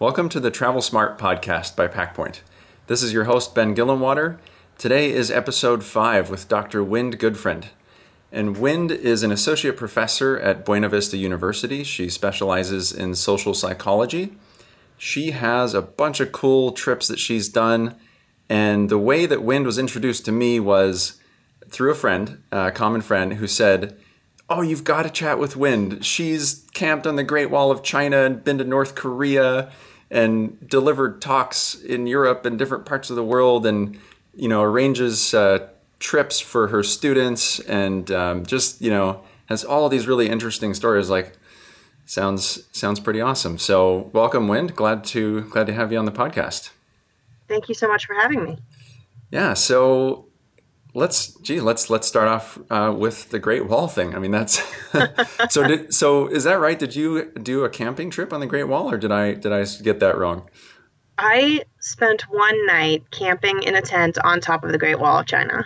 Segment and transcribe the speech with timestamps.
[0.00, 2.40] Welcome to the Travel Smart podcast by Packpoint.
[2.86, 4.38] This is your host, Ben Gillenwater.
[4.78, 6.82] Today is episode 5 with Dr.
[6.82, 7.66] Wind Goodfriend.
[8.32, 11.84] And Wind is an associate professor at Buena Vista University.
[11.84, 14.32] She specializes in social psychology.
[14.96, 17.94] She has a bunch of cool trips that she's done.
[18.48, 21.20] And the way that Wind was introduced to me was
[21.68, 23.98] through a friend, a common friend, who said,
[24.48, 26.06] Oh, you've got to chat with Wind.
[26.06, 29.70] She's camped on the Great Wall of China and been to North Korea
[30.10, 33.98] and delivered talks in Europe and different parts of the world, and
[34.34, 39.88] you know arranges uh, trips for her students, and um, just you know has all
[39.88, 41.10] these really interesting stories.
[41.10, 41.36] Like
[42.06, 43.58] sounds sounds pretty awesome.
[43.58, 44.74] So welcome, Wind.
[44.74, 46.70] Glad to glad to have you on the podcast.
[47.48, 48.58] Thank you so much for having me.
[49.30, 49.54] Yeah.
[49.54, 50.26] So
[50.94, 54.14] let's gee let's let's start off uh, with the great wall thing.
[54.14, 54.62] I mean that's
[55.50, 56.78] so did so is that right?
[56.78, 59.64] Did you do a camping trip on the great wall or did i did i
[59.82, 60.48] get that wrong?
[61.18, 65.26] I spent one night camping in a tent on top of the great wall of
[65.26, 65.64] china.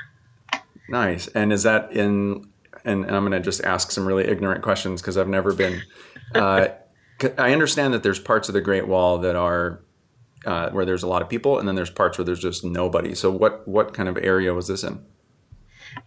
[0.89, 1.29] Nice.
[1.29, 2.49] And is that in
[2.85, 5.81] and, and i'm going to just ask some really ignorant questions because i've never been
[6.35, 6.69] uh,
[7.39, 9.81] i understand that there's parts of the great wall that are
[10.45, 13.15] uh, where there's a lot of people and then there's parts where there's just nobody.
[13.15, 15.05] So what what kind of area was this in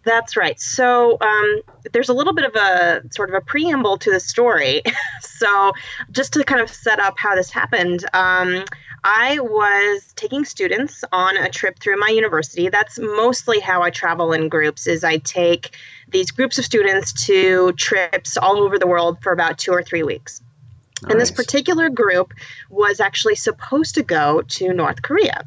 [0.04, 0.60] that's right.
[0.60, 4.82] So um, there's a little bit of a sort of a preamble to the story.
[5.22, 5.74] so
[6.12, 8.64] just to kind of set up how this happened, um,
[9.04, 12.70] I was taking students on a trip through my university.
[12.70, 14.88] That's mostly how I travel in groups.
[14.88, 15.76] Is I take
[16.10, 20.04] these groups of students to trips all over the world for about two or three
[20.04, 20.42] weeks.
[21.08, 22.34] And this particular group
[22.72, 25.44] was actually supposed to go to North Korea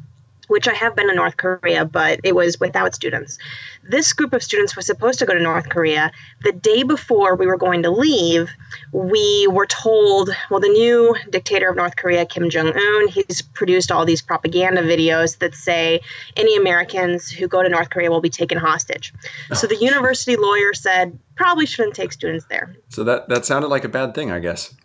[0.51, 3.37] which I have been in North Korea, but it was without students.
[3.83, 6.11] This group of students was supposed to go to North Korea.
[6.43, 8.49] The day before we were going to leave,
[8.91, 13.93] we were told, well, the new dictator of North Korea, Kim Jong un, he's produced
[13.93, 16.01] all these propaganda videos that say
[16.35, 19.13] any Americans who go to North Korea will be taken hostage.
[19.53, 22.75] So the university lawyer said, probably shouldn't take students there.
[22.89, 24.75] So that, that sounded like a bad thing, I guess.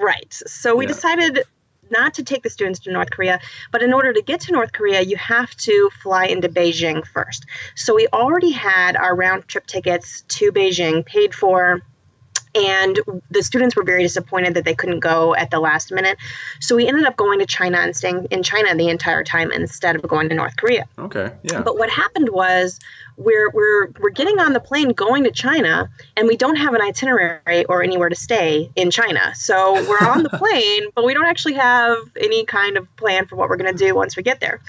[0.00, 0.32] Right.
[0.32, 0.88] So we yeah.
[0.88, 1.44] decided
[1.90, 3.40] not to take the students to North Korea,
[3.72, 7.46] but in order to get to North Korea, you have to fly into Beijing first.
[7.74, 11.82] So we already had our round trip tickets to Beijing paid for
[12.56, 12.98] and
[13.30, 16.16] the students were very disappointed that they couldn't go at the last minute.
[16.60, 19.94] So we ended up going to China and staying in China the entire time instead
[19.94, 20.86] of going to North Korea.
[20.98, 21.60] Okay, yeah.
[21.60, 22.80] But what happened was
[23.16, 26.82] we're we're we're getting on the plane going to China and we don't have an
[26.82, 29.34] itinerary or anywhere to stay in China.
[29.34, 33.36] So we're on the plane, but we don't actually have any kind of plan for
[33.36, 34.60] what we're going to do once we get there.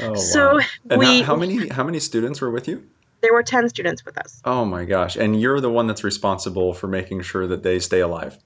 [0.00, 0.96] Oh, so wow.
[0.98, 2.86] we how, how many how many students were with you?
[3.22, 4.40] there were 10 students with us.
[4.44, 5.16] Oh my gosh.
[5.16, 8.38] And you're the one that's responsible for making sure that they stay alive.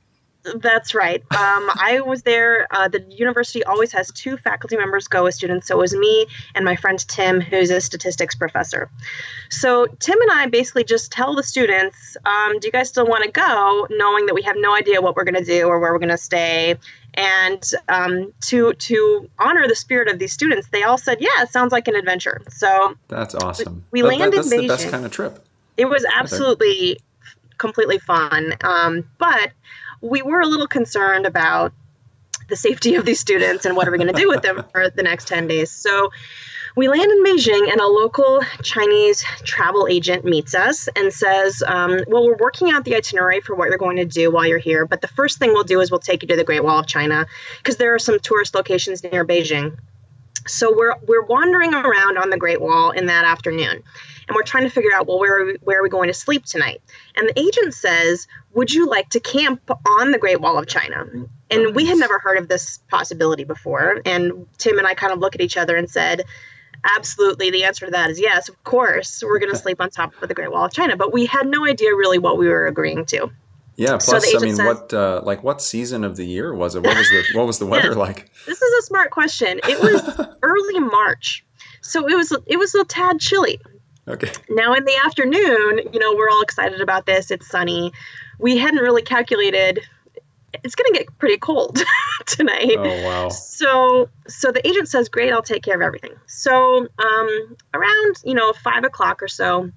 [0.42, 1.20] That's right.
[1.32, 2.66] Um, I was there.
[2.70, 5.66] Uh, the university always has two faculty members go with students.
[5.66, 8.90] So it was me and my friend Tim, who's a statistics professor.
[9.50, 13.24] So Tim and I basically just tell the students, um, "Do you guys still want
[13.24, 15.92] to go?" Knowing that we have no idea what we're going to do or where
[15.92, 16.76] we're going to stay,
[17.14, 21.50] and um, to to honor the spirit of these students, they all said, "Yeah, it
[21.50, 23.84] sounds like an adventure." So that's awesome.
[23.90, 24.62] We, we that, landed that, that's in Beijing.
[24.62, 25.44] the best kind of trip.
[25.76, 26.98] It was absolutely
[27.58, 29.52] completely fun, um, but
[30.00, 31.72] we were a little concerned about
[32.48, 34.90] the safety of these students and what are we going to do with them for
[34.90, 35.70] the next 10 days.
[35.70, 36.10] So
[36.76, 42.00] we land in Beijing, and a local Chinese travel agent meets us and says, um,
[42.06, 44.86] Well, we're working out the itinerary for what you're going to do while you're here,
[44.86, 46.86] but the first thing we'll do is we'll take you to the Great Wall of
[46.86, 47.26] China
[47.58, 49.76] because there are some tourist locations near Beijing.
[50.46, 53.82] So we're, we're wandering around on the Great Wall in that afternoon
[54.30, 56.14] and we're trying to figure out well where are we, where are we going to
[56.14, 56.80] sleep tonight?
[57.16, 59.60] And the agent says would you like to camp
[60.00, 61.04] on the great wall of china?
[61.50, 65.18] And we had never heard of this possibility before and tim and i kind of
[65.18, 66.24] look at each other and said
[66.96, 70.12] absolutely the answer to that is yes of course we're going to sleep on top
[70.22, 70.96] of the great wall of china.
[70.96, 73.30] But we had no idea really what we were agreeing to
[73.80, 73.96] yeah.
[73.98, 76.84] Plus, so I mean, says, what uh, like what season of the year was it?
[76.84, 78.30] What was the what was the weather like?
[78.46, 79.58] This is a smart question.
[79.64, 81.44] It was early March,
[81.80, 83.58] so it was it was a tad chilly.
[84.06, 84.30] Okay.
[84.50, 87.30] Now in the afternoon, you know, we're all excited about this.
[87.30, 87.92] It's sunny.
[88.38, 89.80] We hadn't really calculated
[90.64, 91.80] it's going to get pretty cold
[92.26, 92.76] tonight.
[92.76, 93.28] Oh wow!
[93.28, 98.34] So so the agent says, "Great, I'll take care of everything." So um, around you
[98.34, 99.70] know five o'clock or so,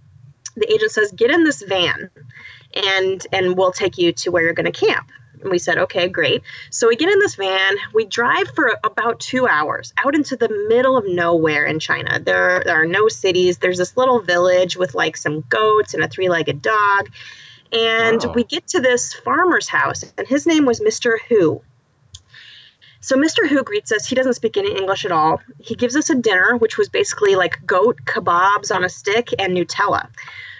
[0.55, 2.09] the agent says, "Get in this van,
[2.75, 5.11] and and we'll take you to where you're going to camp."
[5.43, 6.41] And we said, okay, great.
[6.69, 10.49] So we get in this van, we drive for about two hours out into the
[10.69, 12.19] middle of nowhere in China.
[12.19, 13.57] There, there are no cities.
[13.57, 17.09] There's this little village with like some goats and a three legged dog.
[17.73, 18.33] And wow.
[18.33, 21.17] we get to this farmer's house, and his name was Mr.
[21.27, 21.61] Hu.
[23.01, 23.47] So Mr.
[23.47, 24.05] Hu greets us.
[24.05, 25.41] He doesn't speak any English at all.
[25.59, 29.57] He gives us a dinner, which was basically like goat kebabs on a stick and
[29.57, 30.07] Nutella.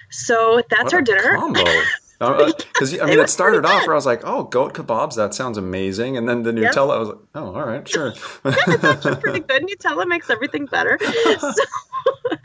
[0.10, 1.38] So that's What our dinner.
[2.30, 5.58] Because I mean, it started off where I was like, "Oh, goat kebabs, that sounds
[5.58, 6.74] amazing," and then the Yep.
[6.74, 8.14] Nutella, I was like, "Oh, all right, sure."
[8.46, 9.64] it's actually pretty good.
[9.64, 10.98] Nutella makes everything better.
[11.40, 12.38] So,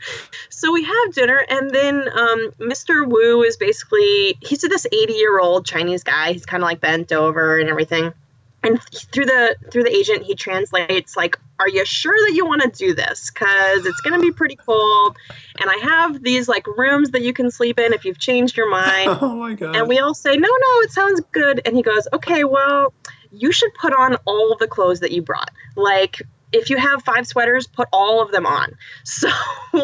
[0.49, 3.05] so we have dinner, and then um, Mr.
[3.07, 6.31] Wu is basically he's this 80 year old Chinese guy.
[6.31, 8.13] He's kind of like bent over and everything.
[8.63, 8.81] And
[9.13, 12.69] through the through the agent, he translates like, "Are you sure that you want to
[12.69, 13.31] do this?
[13.31, 15.17] Because it's going to be pretty cold,
[15.61, 18.69] and I have these like rooms that you can sleep in if you've changed your
[18.69, 19.75] mind." oh my god.
[19.75, 21.61] And we all say, no, no, it sounds good.
[21.65, 22.93] And he goes, okay, well,
[23.31, 25.51] you should put on all of the clothes that you brought.
[25.75, 26.21] Like,
[26.51, 28.75] if you have five sweaters, put all of them on.
[29.03, 29.29] So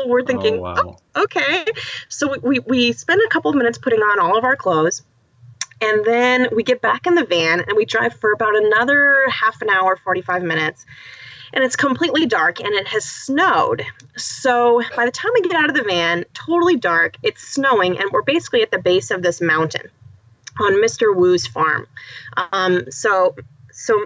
[0.07, 0.98] we're thinking, oh, wow.
[1.16, 1.66] Oh, okay.
[2.10, 5.04] So we, we, we spend a couple of minutes putting on all of our clothes.
[5.81, 9.62] And then we get back in the van and we drive for about another half
[9.62, 10.86] an hour, 45 minutes.
[11.54, 13.86] And it's completely dark and it has snowed.
[14.18, 18.10] So by the time we get out of the van, totally dark, it's snowing, and
[18.12, 19.89] we're basically at the base of this mountain
[20.60, 21.16] on Mr.
[21.16, 21.88] Wu's farm.
[22.51, 23.36] Um, so,
[23.72, 24.06] so,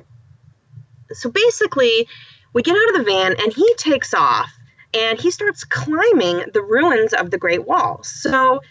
[1.12, 2.08] so basically,
[2.54, 4.52] we get out of the van and he takes off
[4.94, 8.02] and he starts climbing the ruins of the Great Wall.
[8.04, 8.62] So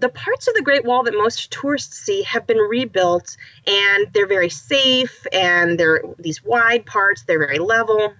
[0.00, 4.26] the parts of the Great Wall that most tourists see have been rebuilt and they're
[4.26, 8.14] very safe and they're these wide parts, they're very level.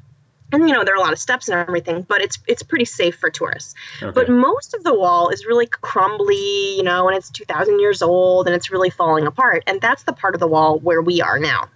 [0.52, 2.84] And you know, there are a lot of steps and everything, but it's it's pretty
[2.84, 3.74] safe for tourists.
[4.00, 4.12] Okay.
[4.12, 8.46] But most of the wall is really crumbly, you know, and it's 2000 years old
[8.46, 9.64] and it's really falling apart.
[9.66, 11.68] And that's the part of the wall where we are now.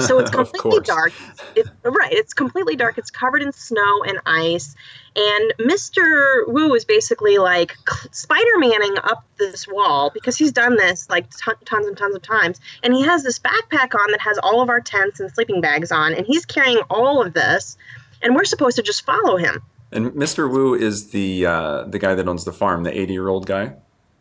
[0.00, 1.12] So it's completely dark.
[1.54, 2.98] It, right, it's completely dark.
[2.98, 4.74] It's covered in snow and ice.
[5.16, 6.46] And Mr.
[6.48, 7.76] Wu is basically like
[8.10, 12.22] Spider Manning up this wall because he's done this like ton- tons and tons of
[12.22, 12.60] times.
[12.82, 15.92] And he has this backpack on that has all of our tents and sleeping bags
[15.92, 16.14] on.
[16.14, 17.76] And he's carrying all of this.
[18.22, 19.62] And we're supposed to just follow him.
[19.92, 20.50] And Mr.
[20.50, 23.74] Wu is the uh, the guy that owns the farm, the 80 year old guy.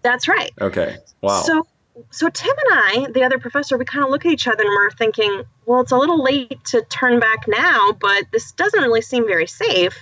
[0.03, 0.51] That's right.
[0.61, 0.97] Okay.
[1.21, 1.41] Wow.
[1.41, 1.65] So,
[2.09, 4.71] so Tim and I, the other professor, we kind of look at each other and
[4.71, 9.01] we're thinking, well, it's a little late to turn back now, but this doesn't really
[9.01, 9.95] seem very safe.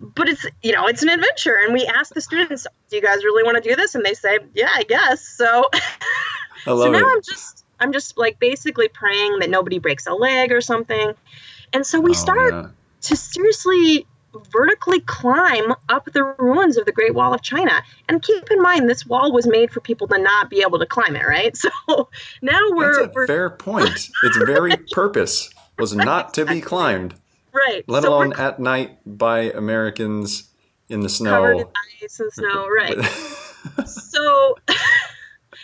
[0.00, 3.24] But it's you know it's an adventure, and we ask the students, "Do you guys
[3.24, 5.68] really want to do this?" And they say, "Yeah, I guess." So,
[6.64, 7.04] so now it.
[7.04, 11.14] I'm just I'm just like basically praying that nobody breaks a leg or something.
[11.72, 12.68] And so we Oh, start yeah.
[13.02, 14.06] to seriously
[14.50, 17.82] vertically climb up the ruins of the Great Wall of China.
[18.08, 20.86] And keep in mind, this wall was made for people to not be able to
[20.86, 21.56] climb it, right?
[21.88, 22.08] So
[22.40, 24.08] now we're, That's a we're fair point.
[24.22, 27.14] Its very purpose was not to be climbed,
[27.52, 27.84] right.
[27.86, 30.48] let so alone at night by Americans
[30.88, 31.30] in the snow.
[31.30, 31.66] covered in
[32.02, 32.96] ice and snow, right?
[33.86, 34.76] so, and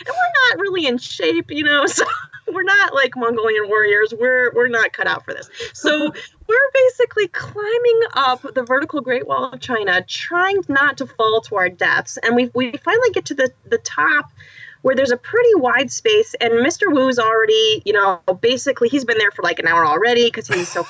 [0.07, 1.87] we're not really in shape, you know.
[1.87, 2.05] So
[2.53, 4.13] we're not like Mongolian warriors.
[4.19, 5.49] We're we're not cut out for this.
[5.73, 6.13] So
[6.47, 11.57] we're basically climbing up the vertical Great Wall of China, trying not to fall to
[11.57, 12.19] our deaths.
[12.23, 14.31] And we we finally get to the the top.
[14.83, 16.93] Where there's a pretty wide space, and Mr.
[16.93, 20.69] Wu's already, you know, basically he's been there for like an hour already because he's
[20.69, 20.87] so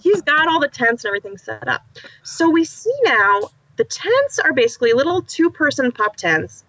[0.00, 1.84] he's got all the tents and everything set up.
[2.22, 6.62] So we see now the tents are basically little two person pup tents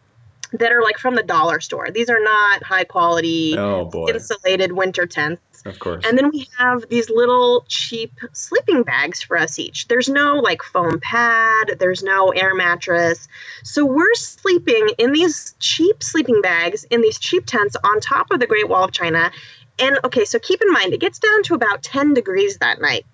[0.53, 1.89] that are like from the dollar store.
[1.91, 5.41] These are not high quality oh insulated winter tents.
[5.65, 6.05] Of course.
[6.07, 9.87] And then we have these little cheap sleeping bags for us each.
[9.87, 13.27] There's no like foam pad, there's no air mattress.
[13.63, 18.39] So we're sleeping in these cheap sleeping bags in these cheap tents on top of
[18.39, 19.31] the Great Wall of China.
[19.79, 23.05] And okay, so keep in mind, it gets down to about 10 degrees that night.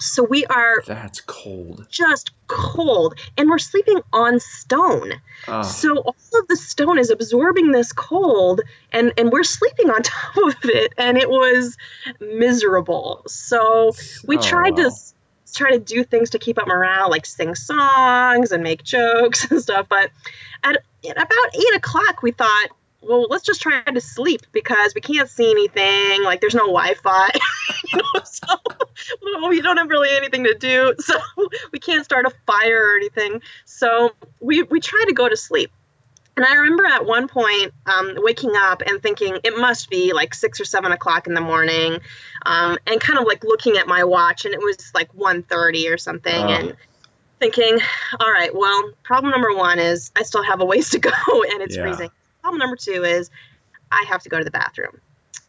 [0.00, 1.86] So we are That's cold.
[1.90, 5.12] just cold and we're sleeping on stone.
[5.48, 8.60] Oh, So all of the stone is absorbing this cold
[8.92, 11.76] and and we're sleeping on top of it and it was
[12.20, 13.22] miserable.
[13.26, 13.92] So
[14.26, 14.88] we oh, tried to wow.
[14.88, 15.14] s-
[15.54, 19.60] try to do things to keep up morale, like sing songs and make jokes and
[19.60, 19.86] stuff.
[19.88, 20.10] But
[20.64, 20.76] at,
[21.08, 22.68] at about eight o'clock, we thought,
[23.00, 26.24] well, let's just try to sleep because we can't see anything.
[26.24, 27.28] Like there's no Wi-Fi,
[27.92, 28.56] you know, so
[29.22, 30.94] well, we don't have really anything to do.
[31.08, 31.18] So
[31.72, 33.40] we can't start a fire or anything.
[33.64, 35.70] So we we try to go to sleep.
[36.36, 40.34] And I remember at one point um, waking up and thinking it must be like
[40.34, 41.98] six or seven o'clock in the morning,
[42.46, 45.98] um, and kind of like looking at my watch, and it was like 1.30 or
[45.98, 46.48] something, Oh.
[46.48, 46.76] and
[47.40, 47.78] thinking,
[48.20, 51.10] all right, well, problem number one is I still have a ways to go,
[51.50, 51.82] and it's Yeah.
[51.82, 52.10] freezing.
[52.42, 53.30] Problem number two is
[53.90, 55.00] I have to go to the bathroom.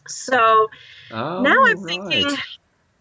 [0.07, 0.69] So
[1.11, 1.87] Oh, now I'm right.
[1.87, 2.37] thinking,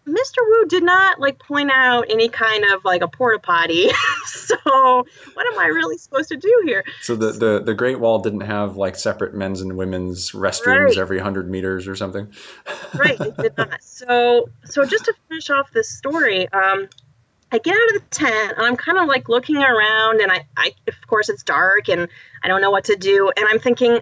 [0.09, 0.37] Mr.
[0.39, 3.89] Wu did not like point out any kind of like a porta potty.
[4.25, 6.83] so what am I really supposed to do here?
[7.01, 10.97] So the, the, the Great Wall didn't have like separate men's and women's restrooms right.
[10.97, 12.31] every hundred meters or something.
[12.95, 13.81] right, it did not.
[13.83, 16.89] So so just to finish off this story, um,
[17.51, 20.47] I get out of the tent and I'm kind of like looking around and I,
[20.57, 22.07] I of course it's dark and
[22.43, 24.01] I don't know what to do and I'm thinking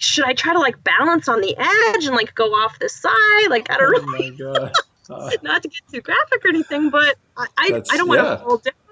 [0.00, 3.48] should I try to like balance on the edge and like go off the side?
[3.48, 4.30] Like I don't oh really
[5.10, 8.30] uh, not to get too graphic or anything, but I I, I don't want yeah.
[8.30, 8.74] to fall down.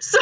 [0.00, 0.20] So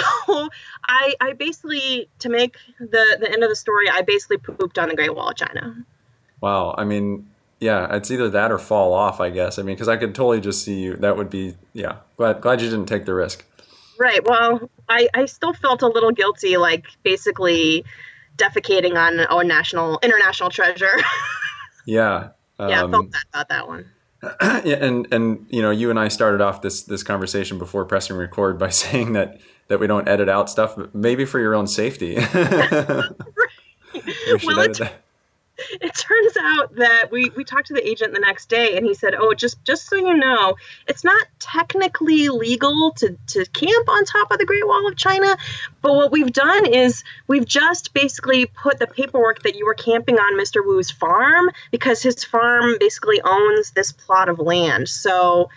[0.88, 4.88] I I basically to make the the end of the story, I basically pooped on
[4.88, 5.84] the Great Wall of China.
[6.40, 7.26] Wow, I mean,
[7.60, 9.58] yeah, it's either that or fall off, I guess.
[9.58, 10.96] I mean, because I could totally just see you.
[10.96, 11.96] That would be, yeah.
[12.18, 13.44] Glad, glad you didn't take the risk.
[13.98, 14.22] Right.
[14.22, 17.84] Well, I, I still felt a little guilty, like basically
[18.36, 21.00] defecating on a national, international treasure.
[21.86, 22.28] yeah.
[22.58, 23.90] Um, yeah, I felt that about that one.
[24.64, 28.16] yeah, and and you know, you and I started off this this conversation before pressing
[28.16, 31.66] record by saying that that we don't edit out stuff, but maybe for your own
[31.66, 32.16] safety.
[32.34, 33.10] right.
[33.94, 35.03] We well, edit that
[35.80, 38.94] it turns out that we, we talked to the agent the next day and he
[38.94, 40.54] said oh just just so you know
[40.88, 45.36] it's not technically legal to, to camp on top of the great wall of china
[45.80, 50.18] but what we've done is we've just basically put the paperwork that you were camping
[50.18, 55.48] on mr wu's farm because his farm basically owns this plot of land so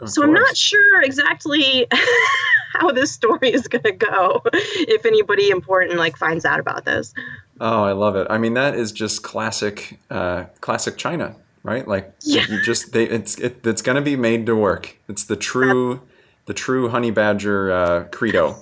[0.00, 0.28] of so course.
[0.28, 1.86] i'm not sure exactly
[2.72, 7.14] how this story is going to go if anybody important like finds out about this
[7.60, 8.26] Oh, I love it.
[8.30, 11.86] I mean, that is just classic, uh, classic China, right?
[11.86, 12.44] Like yeah.
[12.48, 14.96] you just they it's it, it's going to be made to work.
[15.08, 16.02] It's the true,
[16.46, 18.56] the true honey badger uh, credo,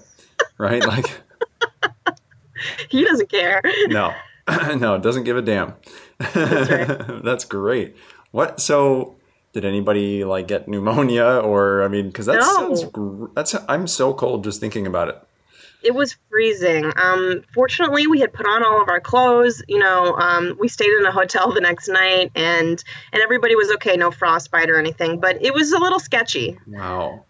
[0.59, 0.87] right?
[0.87, 1.23] Like
[2.91, 3.63] he doesn't care.
[3.89, 4.15] No,
[4.77, 5.75] no, doesn't give a damn.
[6.19, 7.23] That's, right.
[7.25, 7.97] That's great.
[8.31, 9.17] What so?
[9.53, 12.75] Did anybody like get pneumonia or I mean, because that no.
[12.75, 15.23] sounds that's I'm so cold just thinking about it
[15.83, 16.93] it was freezing.
[16.97, 19.63] Um, fortunately, we had put on all of our clothes.
[19.69, 23.71] You know, um, we stayed in a hotel the next night, and and everybody was
[23.73, 25.21] okay, no frostbite or anything.
[25.21, 26.59] But it was a little sketchy.
[26.67, 27.25] Wow.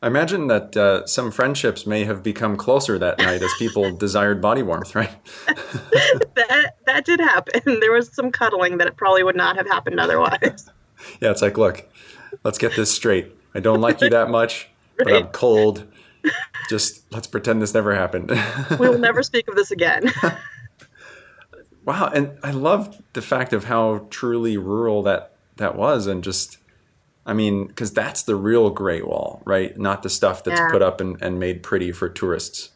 [0.00, 4.40] I imagine that uh, some friendships may have become closer that night as people desired
[4.40, 5.10] body warmth, right?
[5.46, 7.80] that that did happen.
[7.80, 10.70] There was some cuddling that it probably would not have happened otherwise.
[11.20, 11.88] yeah, it's like, look,
[12.44, 13.34] let's get this straight.
[13.54, 15.04] I don't like you that much, right.
[15.04, 15.84] but I'm cold
[16.68, 18.30] just let's pretend this never happened.
[18.78, 20.12] we will never speak of this again.
[21.84, 26.58] wow, and I love the fact of how truly rural that that was, and just,
[27.26, 29.76] I mean, because that's the real Great Wall, right?
[29.78, 30.70] Not the stuff that's yeah.
[30.70, 32.70] put up and, and made pretty for tourists.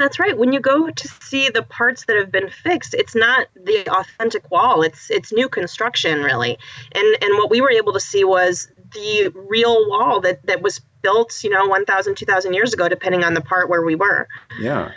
[0.00, 0.36] That's right.
[0.36, 4.50] When you go to see the parts that have been fixed, it's not the authentic
[4.50, 4.80] wall.
[4.80, 6.58] It's it's new construction, really.
[6.92, 10.80] And and what we were able to see was the real wall that that was
[11.02, 14.28] built, you know, 1,000, 2,000 years ago, depending on the part where we were.
[14.60, 14.92] Yeah.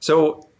[0.00, 0.50] So,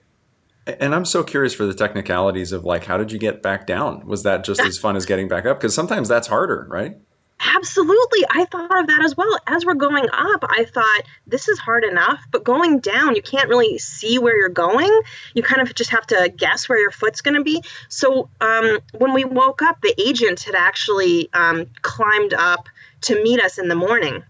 [0.67, 4.07] and I'm so curious for the technicalities of like, how did you get back down?
[4.07, 5.61] Was that just as fun as getting back up?
[5.61, 6.97] Because sometimes that's harder, right?
[7.41, 8.25] Absolutely.
[8.31, 9.39] I thought of that as well.
[9.47, 13.49] As we're going up, I thought this is hard enough, but going down, you can't
[13.49, 14.91] really see where you're going.
[15.35, 17.63] You kind of just have to guess where your foot's going to be.
[17.89, 22.69] So um, when we woke up, the agent had actually um, climbed up
[23.03, 24.25] to meet us in the morning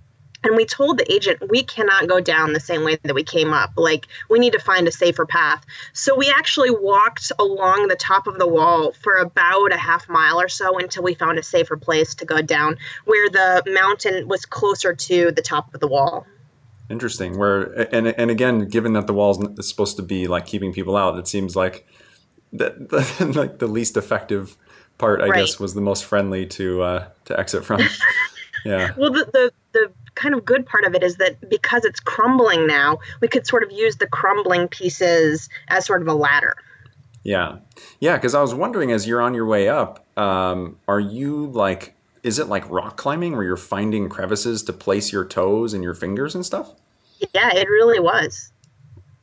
[0.45, 3.53] and we told the agent we cannot go down the same way that we came
[3.53, 3.73] up.
[3.77, 5.65] Like we need to find a safer path.
[5.93, 10.41] So we actually walked along the top of the wall for about a half mile
[10.41, 14.47] or so until we found a safer place to go down where the mountain was
[14.47, 16.27] closer to the top of the wall.
[16.89, 17.37] Interesting.
[17.37, 17.65] Where
[17.95, 21.19] and and again given that the wall is supposed to be like keeping people out
[21.19, 21.87] it seems like
[22.53, 22.91] that
[23.37, 24.57] like the least effective
[24.97, 25.41] part i right.
[25.41, 27.83] guess was the most friendly to uh to exit from.
[28.65, 28.93] Yeah.
[28.97, 32.67] Well the, the the kind of good part of it is that because it's crumbling
[32.67, 36.57] now, we could sort of use the crumbling pieces as sort of a ladder.
[37.23, 37.59] Yeah.
[38.01, 41.95] Yeah, because I was wondering as you're on your way up, um, are you like,
[42.23, 45.95] is it like rock climbing where you're finding crevices to place your toes and your
[45.95, 46.75] fingers and stuff?
[47.35, 48.53] Yeah, it really was.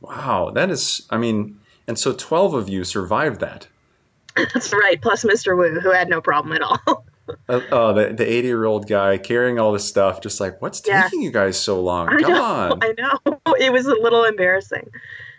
[0.02, 0.52] Wow.
[0.54, 3.68] That is, I mean, and so 12 of you survived that.
[4.36, 5.02] That's right.
[5.02, 5.58] Plus Mr.
[5.58, 7.06] Wu, who had no problem at all.
[7.50, 10.82] Uh, oh, the the eighty year old guy carrying all this stuff, just like, what's
[10.86, 11.04] yeah.
[11.04, 12.10] taking you guys so long?
[12.10, 12.80] I Come know, on.
[12.84, 13.40] I know.
[13.58, 14.92] It was a little embarrassing.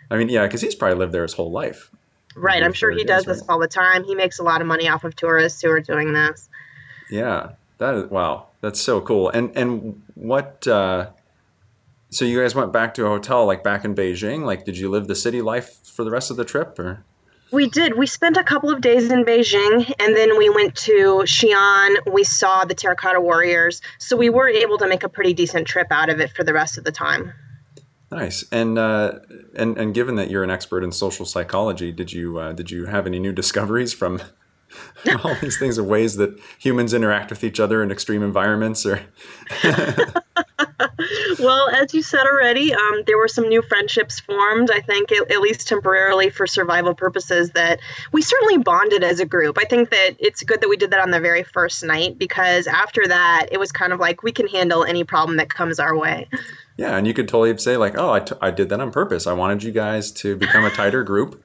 [0.09, 1.91] I mean, yeah, because he's probably lived there his whole life.
[2.35, 2.63] Right.
[2.63, 4.03] I'm sure he does this all the time.
[4.03, 6.49] He makes a lot of money off of tourists who are doing this.
[7.09, 7.51] Yeah.
[7.79, 8.47] That is wow.
[8.61, 9.29] That's so cool.
[9.29, 11.09] And and what uh
[12.09, 14.43] so you guys went back to a hotel like back in Beijing?
[14.43, 17.03] Like did you live the city life for the rest of the trip or
[17.51, 17.97] We did.
[17.97, 22.11] We spent a couple of days in Beijing and then we went to Xi'an.
[22.11, 23.81] We saw the Terracotta Warriors.
[23.99, 26.53] So we were able to make a pretty decent trip out of it for the
[26.53, 27.33] rest of the time.
[28.11, 28.45] Nice.
[28.51, 29.19] And uh,
[29.55, 32.85] and and given that you're an expert in social psychology, did you uh, did you
[32.85, 34.21] have any new discoveries from
[35.23, 39.01] all these things or ways that humans interact with each other in extreme environments or
[41.39, 45.31] well as you said already um, there were some new friendships formed i think at,
[45.31, 47.79] at, least temporarily for survival purposes that
[48.11, 49.57] we certainly bonded as a group.
[49.59, 52.67] I think that it's good that we did that on the very first night because
[52.67, 55.97] after that it was kind of like we can handle any problem that comes our
[55.97, 56.27] way.
[56.77, 59.27] Yeah and you could totally say like oh I, t- I did that on purpose.
[59.27, 61.43] I wanted you guys to become a tighter group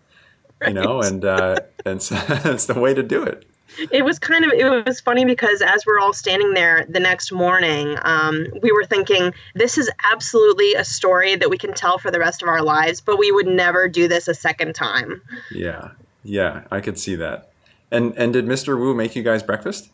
[0.66, 3.46] you know, and uh, and so it's the way to do it.
[3.90, 7.32] It was kind of it was funny because as we're all standing there the next
[7.32, 12.10] morning, um, we were thinking this is absolutely a story that we can tell for
[12.10, 15.22] the rest of our lives, but we would never do this a second time.
[15.50, 15.90] Yeah,
[16.22, 17.50] yeah, I could see that.
[17.90, 18.78] And and did Mr.
[18.78, 19.90] Wu make you guys breakfast?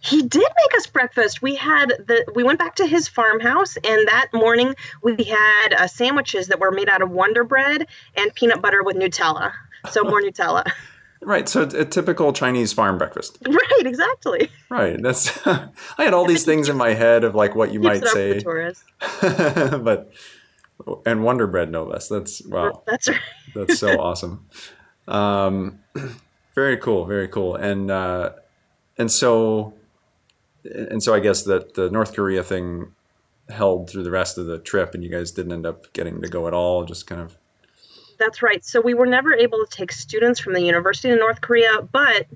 [0.00, 1.42] He did make us breakfast.
[1.42, 5.86] We had the we went back to his farmhouse, and that morning we had uh,
[5.86, 7.86] sandwiches that were made out of Wonder Bread
[8.16, 9.52] and peanut butter with Nutella
[9.90, 10.70] so more Nutella.
[11.24, 13.38] Right, so a typical Chinese farm breakfast.
[13.46, 14.50] Right, exactly.
[14.68, 15.02] Right.
[15.02, 15.46] That's.
[15.46, 18.40] I had all these things in my head of like what you might say.
[19.20, 20.12] but
[21.06, 22.08] and Wonder Bread, no less.
[22.08, 22.82] That's wow.
[22.86, 23.20] That's right.
[23.54, 24.46] that's so awesome.
[25.08, 25.80] Um,
[26.54, 27.06] very cool.
[27.06, 27.56] Very cool.
[27.56, 28.30] And uh,
[28.98, 29.74] and so
[30.64, 32.92] and so I guess that the North Korea thing
[33.48, 36.28] held through the rest of the trip, and you guys didn't end up getting to
[36.28, 36.84] go at all.
[36.84, 37.36] Just kind of
[38.18, 38.64] that's right.
[38.64, 42.26] So we were never able to take students from the University of North Korea, but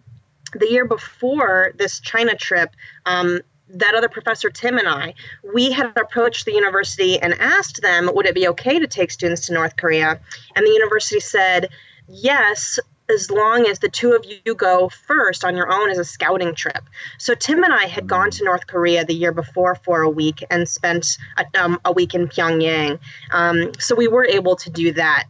[0.53, 5.15] the year before this China trip, um, that other professor Tim and I,
[5.55, 9.47] we had approached the university and asked them, would it be okay to take students
[9.47, 10.21] to North Korea?
[10.55, 11.69] And the university said,
[12.09, 12.79] yes,
[13.09, 16.55] as long as the two of you go first on your own as a scouting
[16.55, 16.85] trip.
[17.19, 20.45] So Tim and I had gone to North Korea the year before for a week
[20.51, 22.99] and spent a, um, a week in Pyongyang.
[23.33, 25.27] Um, so we were able to do that.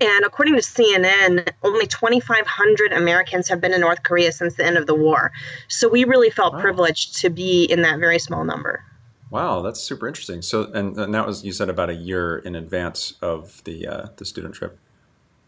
[0.00, 4.76] And according to CNN, only 2,500 Americans have been in North Korea since the end
[4.76, 5.32] of the war.
[5.68, 6.60] So we really felt wow.
[6.60, 8.84] privileged to be in that very small number.
[9.30, 10.42] Wow, that's super interesting.
[10.42, 14.06] So, and, and that was you said about a year in advance of the uh,
[14.16, 14.78] the student trip.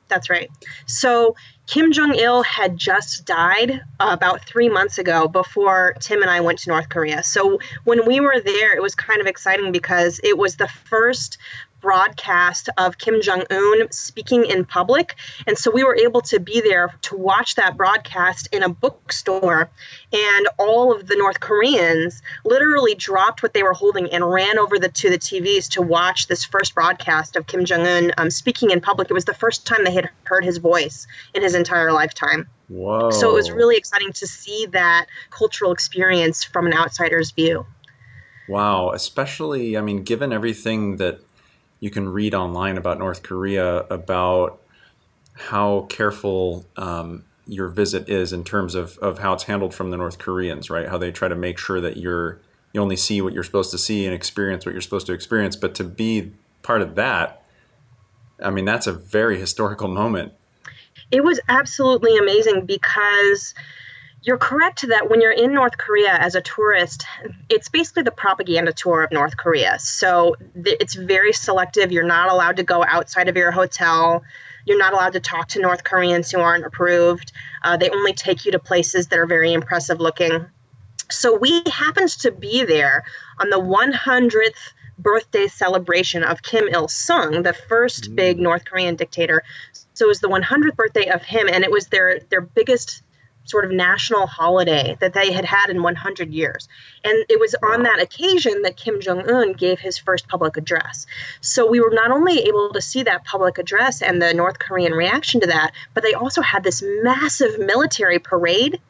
[0.08, 0.50] That's right.
[0.86, 6.30] So Kim Jong Il had just died uh, about three months ago before Tim and
[6.30, 7.22] I went to North Korea.
[7.22, 11.36] So when we were there, it was kind of exciting because it was the first
[11.80, 15.16] broadcast of Kim Jong un speaking in public.
[15.46, 19.70] And so we were able to be there to watch that broadcast in a bookstore.
[20.12, 24.78] And all of the North Koreans literally dropped what they were holding and ran over
[24.78, 28.70] the, to the TVs to watch this first broadcast of Kim Jong un um, speaking
[28.70, 29.10] in public.
[29.10, 32.48] It was the first time they had heard his voice in his entire lifetime.
[32.68, 33.10] Whoa.
[33.10, 37.66] So it was really exciting to see that cultural experience from an outsider's view.
[38.48, 41.20] Wow, especially, I mean, given everything that
[41.80, 44.60] you can read online about North Korea about
[45.34, 49.96] how careful um, your visit is in terms of, of how it's handled from the
[49.96, 50.88] North Koreans, right?
[50.88, 52.40] How they try to make sure that you're
[52.72, 55.56] you only see what you're supposed to see and experience what you're supposed to experience.
[55.56, 57.42] But to be part of that,
[58.42, 60.32] I mean, that's a very historical moment.
[61.10, 63.54] It was absolutely amazing because
[64.22, 67.04] you're correct that when you're in North Korea as a tourist,
[67.48, 69.78] it's basically the propaganda tour of North Korea.
[69.78, 71.92] So it's very selective.
[71.92, 74.22] You're not allowed to go outside of your hotel.
[74.66, 77.32] You're not allowed to talk to North Koreans who aren't approved.
[77.62, 80.46] Uh, they only take you to places that are very impressive looking.
[81.10, 83.04] So we happened to be there
[83.38, 88.40] on the 100th birthday celebration of Kim Il sung, the first big mm.
[88.40, 89.42] North Korean dictator.
[89.94, 93.02] So it was the 100th birthday of him, and it was their their biggest
[93.48, 96.68] sort of national holiday that they had had in 100 years.
[97.04, 101.06] And it was on that occasion that Kim Jong un gave his first public address.
[101.40, 104.92] So we were not only able to see that public address and the North Korean
[104.92, 108.80] reaction to that, but they also had this massive military parade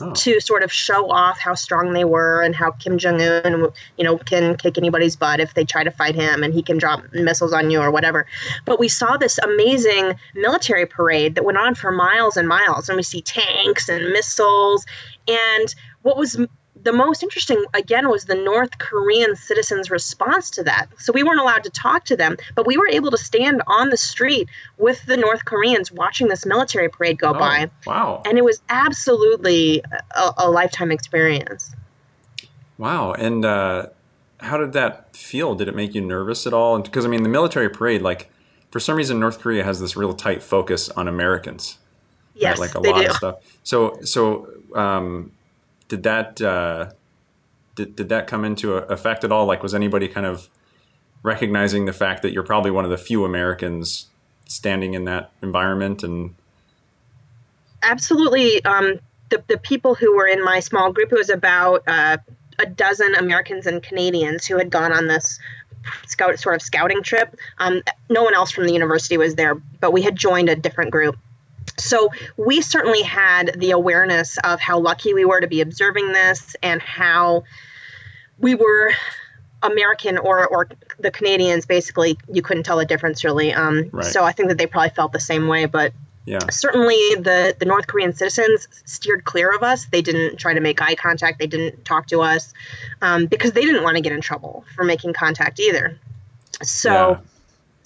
[0.00, 0.12] oh.
[0.12, 4.04] to sort of show off how strong they were and how Kim Jong Un, you
[4.04, 7.02] know, can kick anybody's butt if they try to fight him, and he can drop
[7.12, 8.26] missiles on you or whatever.
[8.64, 12.96] But we saw this amazing military parade that went on for miles and miles, and
[12.96, 14.84] we see tanks and missiles.
[15.28, 16.38] And what was
[16.86, 20.86] the most interesting, again, was the North Korean citizens' response to that.
[20.98, 23.90] So we weren't allowed to talk to them, but we were able to stand on
[23.90, 27.70] the street with the North Koreans watching this military parade go oh, by.
[27.86, 28.22] Wow.
[28.24, 29.82] And it was absolutely
[30.14, 31.74] a, a lifetime experience.
[32.78, 33.12] Wow.
[33.12, 33.86] And uh,
[34.40, 35.54] how did that feel?
[35.54, 36.78] Did it make you nervous at all?
[36.80, 38.30] Because, I mean, the military parade, like,
[38.70, 41.78] for some reason, North Korea has this real tight focus on Americans
[42.36, 42.68] Yes, right?
[42.68, 43.08] like a they lot do.
[43.08, 43.36] of stuff.
[43.62, 45.32] So so um,
[45.88, 46.90] did that uh,
[47.74, 49.46] did did that come into effect at all?
[49.46, 50.48] Like, was anybody kind of
[51.22, 54.06] recognizing the fact that you're probably one of the few Americans
[54.46, 56.34] standing in that environment and
[57.82, 58.64] Absolutely.
[58.64, 62.16] Um, the, the people who were in my small group, it was about uh,
[62.58, 65.38] a dozen Americans and Canadians who had gone on this
[66.06, 67.36] scout sort of scouting trip.
[67.58, 70.90] Um, no one else from the university was there, but we had joined a different
[70.90, 71.16] group.
[71.78, 76.56] So we certainly had the awareness of how lucky we were to be observing this
[76.62, 77.44] and how
[78.38, 78.92] we were
[79.62, 81.66] American or or the Canadians.
[81.66, 83.52] Basically, you couldn't tell the difference really.
[83.52, 84.04] Um, Right.
[84.04, 85.92] So I think that they probably felt the same way, but
[86.24, 89.86] yeah certainly the, the North Korean citizens steered clear of us.
[89.86, 91.38] They didn't try to make eye contact.
[91.38, 92.52] They didn't talk to us
[93.00, 95.96] um, because they didn't want to get in trouble for making contact either.
[96.62, 97.18] So, Yeah.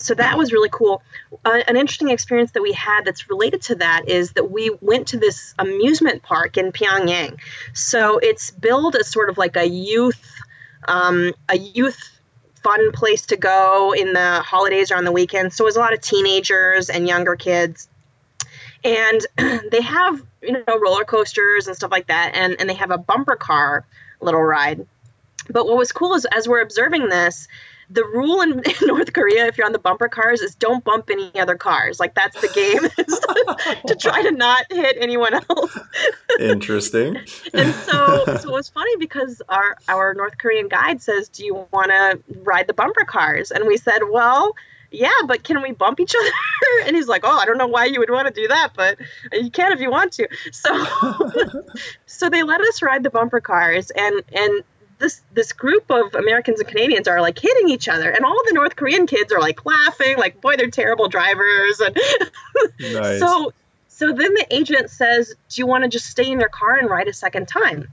[0.00, 1.02] So that was really cool.
[1.44, 5.08] Uh, an interesting experience that we had that's related to that is that we went
[5.08, 7.38] to this amusement park in Pyongyang.
[7.74, 10.24] So it's billed as sort of like a youth,
[10.88, 12.18] um, a youth
[12.62, 15.56] fun place to go in the holidays or on the weekends.
[15.56, 17.88] So it was a lot of teenagers and younger kids
[18.84, 19.26] and
[19.70, 22.98] they have you know roller coasters and stuff like that and and they have a
[22.98, 23.84] bumper car
[24.20, 24.86] little ride
[25.48, 27.48] but what was cool is as we're observing this
[27.90, 31.10] the rule in, in north korea if you're on the bumper cars is don't bump
[31.10, 33.20] any other cars like that's the game is
[33.86, 35.78] to try to not hit anyone else
[36.38, 37.16] interesting
[37.52, 41.66] and so so it was funny because our our north korean guide says do you
[41.72, 44.54] want to ride the bumper cars and we said well
[44.92, 46.30] yeah, but can we bump each other?
[46.86, 48.98] And he's like, oh, I don't know why you would want to do that, but
[49.32, 50.28] you can if you want to.
[50.52, 51.64] So,
[52.06, 54.64] so they let us ride the bumper cars, and and
[55.00, 58.52] this this group of Americans and Canadians are like hitting each other, and all the
[58.52, 61.96] North Korean kids are like laughing, like, boy, they're terrible drivers, and
[62.80, 63.52] nice so
[63.88, 66.88] so then the agent says, do you want to just stay in your car and
[66.88, 67.86] ride a second time?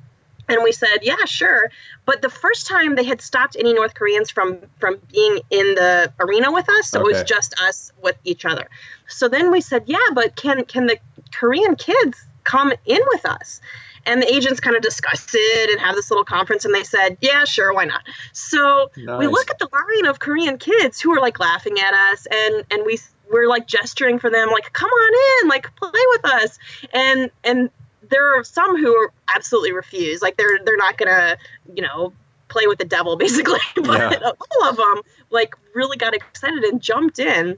[0.48, 1.70] And we said, yeah, sure.
[2.06, 6.14] But the first time they had stopped any North Koreans from from being in the
[6.20, 8.70] arena with us, so it was just us with each other.
[9.08, 10.98] So then we said, yeah, but can can the
[11.34, 13.60] Korean kids come in with us?
[14.08, 17.18] And the agents kind of discussed it and have this little conference, and they said,
[17.22, 18.02] yeah, sure, why not?
[18.34, 18.90] So
[19.20, 22.64] we look at the line of Korean kids who are like laughing at us, and
[22.72, 22.98] and we
[23.32, 26.58] we're like gesturing for them, like come on in, like play with us,
[26.94, 27.70] and and
[28.10, 31.38] there are some who absolutely refuse, like they're they're not gonna,
[31.76, 32.14] you know,
[32.48, 33.86] play with the devil basically, but
[34.22, 34.32] Yeah.
[34.52, 37.58] all of them like really got excited and jumped in.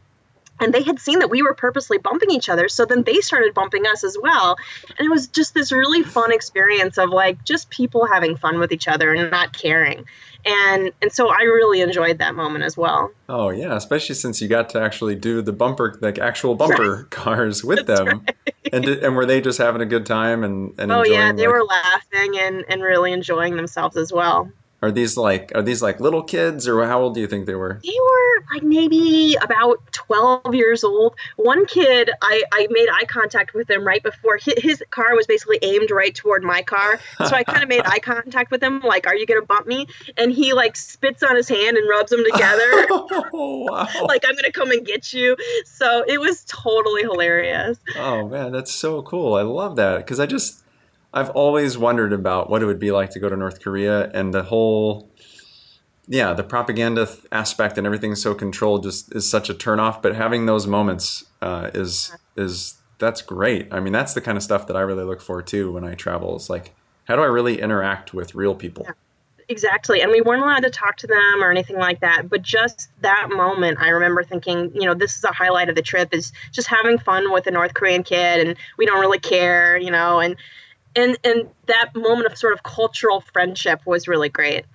[0.59, 3.53] And they had seen that we were purposely bumping each other, so then they started
[3.53, 4.57] bumping us as well.
[4.97, 8.71] And it was just this really fun experience of like just people having fun with
[8.71, 10.05] each other and not caring.
[10.45, 13.11] And and so I really enjoyed that moment as well.
[13.27, 17.61] Oh yeah, especially since you got to actually do the bumper, like actual bumper cars
[17.65, 18.25] with them,
[18.71, 21.53] and and were they just having a good time and and Oh yeah, they like-
[21.55, 24.49] were laughing and and really enjoying themselves as well.
[24.81, 27.55] Are these like are these like little kids or how old do you think they
[27.55, 27.81] were?
[27.83, 31.15] They were like maybe about 12 years old.
[31.35, 35.27] One kid, I, I made eye contact with him right before his, his car was
[35.27, 36.99] basically aimed right toward my car.
[37.17, 39.87] So I kind of made eye contact with him, like, "Are you gonna bump me?"
[40.17, 42.87] And he like spits on his hand and rubs them together,
[43.33, 43.87] oh wow!
[44.05, 47.77] like, "I'm gonna come and get you." So it was totally hilarious.
[47.97, 49.35] Oh man, that's so cool.
[49.35, 50.63] I love that because I just
[51.13, 54.33] I've always wondered about what it would be like to go to North Korea and
[54.33, 55.09] the whole
[56.11, 60.01] yeah, the propaganda th- aspect and everything's so controlled just is such a turnoff.
[60.01, 63.71] But having those moments uh, is is that's great.
[63.71, 65.93] I mean, that's the kind of stuff that I really look for too when I
[65.93, 66.35] travel.
[66.35, 66.73] Is like,
[67.05, 68.87] how do I really interact with real people?
[69.49, 70.01] Exactly.
[70.01, 72.29] And we weren't allowed to talk to them or anything like that.
[72.29, 75.81] But just that moment, I remember thinking, you know, this is a highlight of the
[75.81, 79.75] trip is just having fun with a North Korean kid and we don't really care,
[79.77, 80.35] you know, and
[80.95, 84.65] and and that moment of sort of cultural friendship was really great.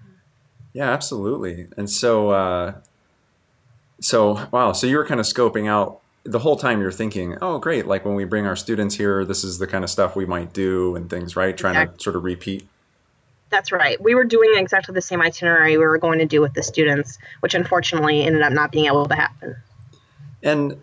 [0.73, 1.69] Yeah, absolutely.
[1.77, 2.75] And so, uh,
[4.01, 4.73] so wow.
[4.73, 6.81] So you were kind of scoping out the whole time.
[6.81, 7.87] You're thinking, oh, great!
[7.87, 10.53] Like when we bring our students here, this is the kind of stuff we might
[10.53, 11.57] do and things, right?
[11.57, 12.67] Trying to sort of repeat.
[13.51, 14.01] That's right.
[14.03, 17.19] We were doing exactly the same itinerary we were going to do with the students,
[17.39, 19.55] which unfortunately ended up not being able to happen.
[20.43, 20.77] And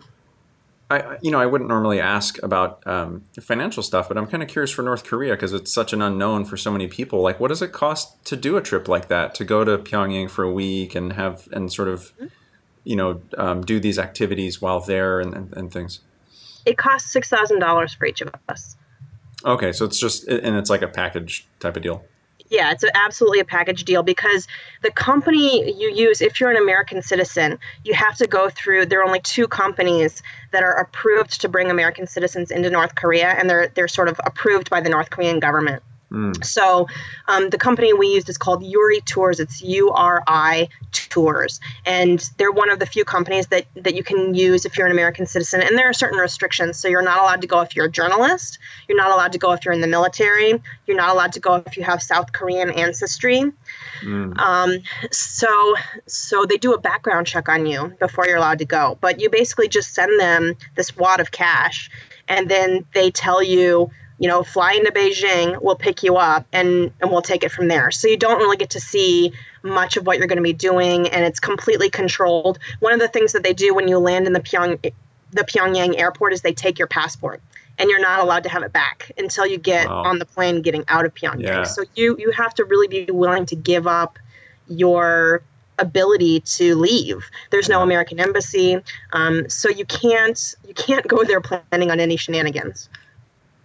[0.92, 4.48] I, you know, I wouldn't normally ask about um, financial stuff, but I'm kind of
[4.48, 7.22] curious for North Korea because it's such an unknown for so many people.
[7.22, 9.34] Like, what does it cost to do a trip like that?
[9.36, 12.12] To go to Pyongyang for a week and have and sort of,
[12.84, 16.00] you know, um, do these activities while there and, and, and things.
[16.66, 18.76] It costs six thousand dollars for each of us.
[19.44, 22.04] Okay, so it's just and it's like a package type of deal.
[22.52, 24.46] Yeah, it's absolutely a package deal because
[24.82, 28.84] the company you use, if you're an American citizen, you have to go through.
[28.84, 33.28] There are only two companies that are approved to bring American citizens into North Korea,
[33.28, 35.82] and they're they're sort of approved by the North Korean government.
[36.12, 36.44] Mm.
[36.44, 36.88] So
[37.26, 39.40] um, the company we used is called Uri Tours.
[39.40, 44.04] It's U R I Tours, and they're one of the few companies that that you
[44.04, 45.62] can use if you're an American citizen.
[45.62, 46.76] And there are certain restrictions.
[46.76, 48.58] So you're not allowed to go if you're a journalist.
[48.88, 50.62] You're not allowed to go if you're in the military.
[50.86, 53.50] You're not allowed to go if you have South Korean ancestry.
[54.02, 54.38] Mm.
[54.38, 54.78] Um,
[55.10, 55.74] so
[56.06, 58.98] so they do a background check on you before you're allowed to go.
[59.00, 61.90] But you basically just send them this wad of cash,
[62.28, 63.90] and then they tell you
[64.22, 67.66] you know, fly into Beijing, we'll pick you up and, and we'll take it from
[67.66, 67.90] there.
[67.90, 69.32] So you don't really get to see
[69.64, 72.60] much of what you're going to be doing and it's completely controlled.
[72.78, 74.92] One of the things that they do when you land in the Pyong
[75.32, 77.42] the Pyongyang airport is they take your passport
[77.78, 80.04] and you're not allowed to have it back until you get wow.
[80.04, 81.42] on the plane getting out of Pyongyang.
[81.42, 81.64] Yeah.
[81.64, 84.20] So you you have to really be willing to give up
[84.68, 85.42] your
[85.80, 87.28] ability to leave.
[87.50, 88.78] There's no American embassy,
[89.12, 92.88] um, so you can't you can't go there planning on any shenanigans.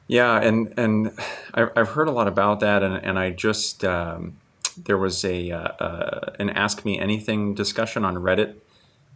[0.08, 1.12] Yeah, and and
[1.54, 4.38] I've heard a lot about that, and and I just um,
[4.78, 8.56] there was a uh, uh, an Ask Me Anything discussion on Reddit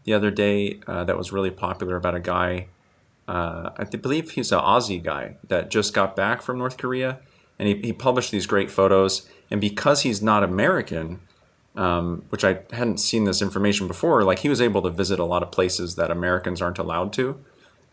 [0.03, 2.67] the other day uh, that was really popular about a guy.
[3.27, 7.19] Uh, I believe he's an Aussie guy that just got back from North Korea,
[7.59, 9.29] and he, he published these great photos.
[9.49, 11.19] And because he's not American,
[11.75, 15.25] um, which I hadn't seen this information before, like he was able to visit a
[15.25, 17.39] lot of places that Americans aren't allowed to.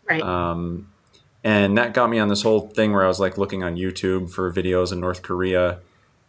[0.09, 0.23] Right.
[0.23, 0.89] Um,
[1.49, 4.31] and that got me on this whole thing where I was like looking on YouTube
[4.31, 5.81] for videos in North Korea.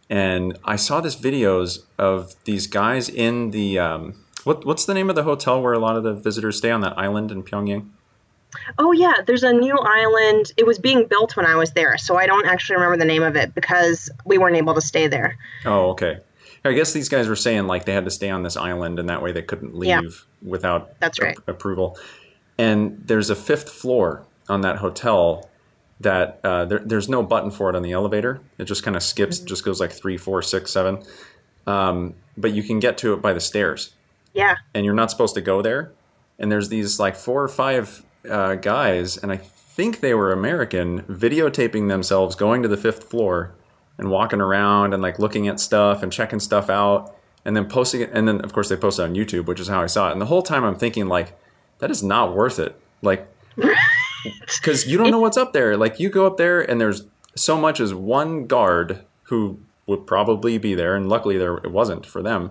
[0.08, 5.10] And I saw this videos of these guys in the um, what what's the name
[5.10, 7.90] of the hotel where a lot of the visitors stay on that island in Pyongyang?
[8.78, 10.52] Oh yeah, there's a new island.
[10.56, 13.22] It was being built when I was there, so I don't actually remember the name
[13.22, 15.36] of it because we weren't able to stay there.
[15.66, 16.20] Oh, okay.
[16.64, 19.10] I guess these guys were saying like they had to stay on this island and
[19.10, 20.00] that way they couldn't leave yeah.
[20.42, 21.36] without That's right.
[21.46, 21.98] a- approval.
[22.56, 25.48] And there's a fifth floor on that hotel
[26.00, 28.40] that uh, there, there's no button for it on the elevator.
[28.58, 29.46] It just kind of skips, mm-hmm.
[29.46, 31.02] just goes like three, four, six, seven.
[31.66, 33.94] Um, but you can get to it by the stairs.
[34.32, 34.56] Yeah.
[34.74, 35.92] And you're not supposed to go there.
[36.38, 41.02] And there's these like four or five uh, guys, and I think they were American,
[41.02, 43.54] videotaping themselves going to the fifth floor
[43.98, 48.00] and walking around and like looking at stuff and checking stuff out and then posting
[48.00, 48.10] it.
[48.12, 50.12] And then, of course, they posted it on YouTube, which is how I saw it.
[50.12, 51.38] And the whole time I'm thinking, like,
[51.78, 52.80] that is not worth it.
[53.02, 53.28] Like,
[54.22, 55.76] because you don't know what's up there.
[55.76, 57.04] Like you go up there and there's
[57.34, 62.06] so much as one guard who would probably be there, and luckily there it wasn't
[62.06, 62.50] for them.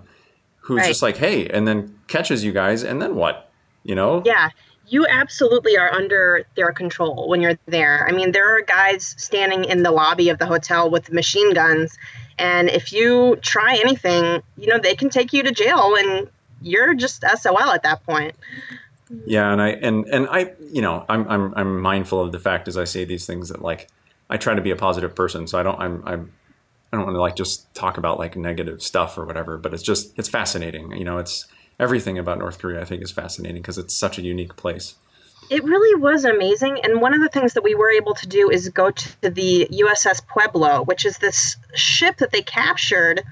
[0.62, 0.88] Who's right.
[0.88, 3.50] just like, hey, and then catches you guys, and then what?
[3.84, 4.22] You know?
[4.26, 4.50] Yeah,
[4.88, 8.06] you absolutely are under their control when you're there.
[8.08, 11.98] I mean, there are guys standing in the lobby of the hotel with machine guns,
[12.38, 16.30] and if you try anything, you know they can take you to jail, and
[16.62, 18.36] you're just SOL at that point.
[19.26, 22.68] Yeah, and I and and I, you know, I'm I'm I'm mindful of the fact
[22.68, 23.90] as I say these things that like
[24.30, 26.32] I try to be a positive person, so I don't I'm I'm
[26.92, 29.84] I don't want to like just talk about like negative stuff or whatever, but it's
[29.84, 30.92] just it's fascinating.
[30.92, 31.48] You know, it's
[31.80, 34.96] everything about North Korea I think is fascinating because it's such a unique place.
[35.50, 36.80] It really was amazing.
[36.84, 39.68] And one of the things that we were able to do is go to the
[39.72, 43.24] USS Pueblo, which is this ship that they captured.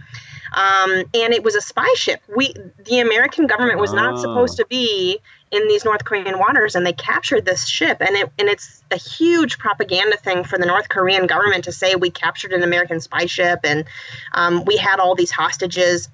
[0.53, 2.21] Um, and it was a spy ship.
[2.36, 2.53] We,
[2.86, 5.19] the American government, was not supposed to be
[5.51, 8.97] in these North Korean waters and they captured this ship and it and it's a
[8.97, 13.25] huge propaganda thing for the North Korean government to say we captured an American spy
[13.27, 13.86] ship and
[14.33, 16.10] um, we had all these hostages.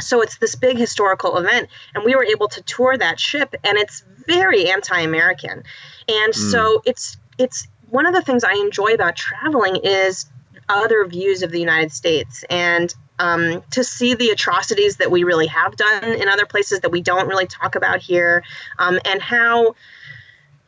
[0.00, 3.78] So it's this big historical event and we were able to tour that ship and
[3.78, 5.62] it's very anti-American.
[6.08, 6.50] And mm.
[6.50, 10.26] so it's it's one of the things I enjoy about traveling is
[10.68, 12.44] other views of the United States.
[12.50, 16.90] And um, to see the atrocities that we really have done in other places that
[16.90, 18.42] we don't really talk about here,
[18.78, 19.74] um, and how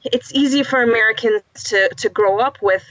[0.05, 2.85] it's easy for Americans to, to grow up with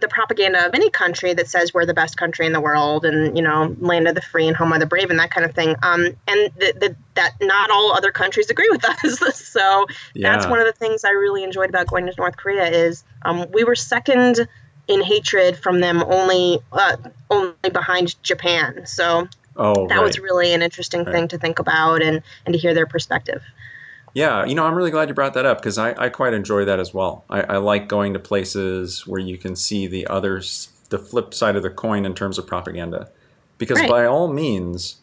[0.00, 3.36] the propaganda of any country that says we're the best country in the world and
[3.36, 5.54] you know land of the free and home of the brave and that kind of
[5.54, 5.76] thing.
[5.82, 9.40] Um, and the, the, that not all other countries agree with us.
[9.44, 10.32] So yeah.
[10.32, 13.46] that's one of the things i really enjoyed about going to north korea is um,
[13.52, 14.48] we were second
[14.88, 16.96] in hatred from them only uh,
[17.30, 18.86] only behind Japan.
[18.86, 20.02] So oh, that right.
[20.02, 21.12] was really an interesting right.
[21.12, 23.42] thing to think about and and to hear their perspective.
[24.14, 26.64] Yeah, you know, I'm really glad you brought that up because I, I quite enjoy
[26.66, 27.24] that as well.
[27.28, 31.56] I, I like going to places where you can see the others, the flip side
[31.56, 33.10] of the coin in terms of propaganda.
[33.58, 33.90] Because right.
[33.90, 35.00] by all means,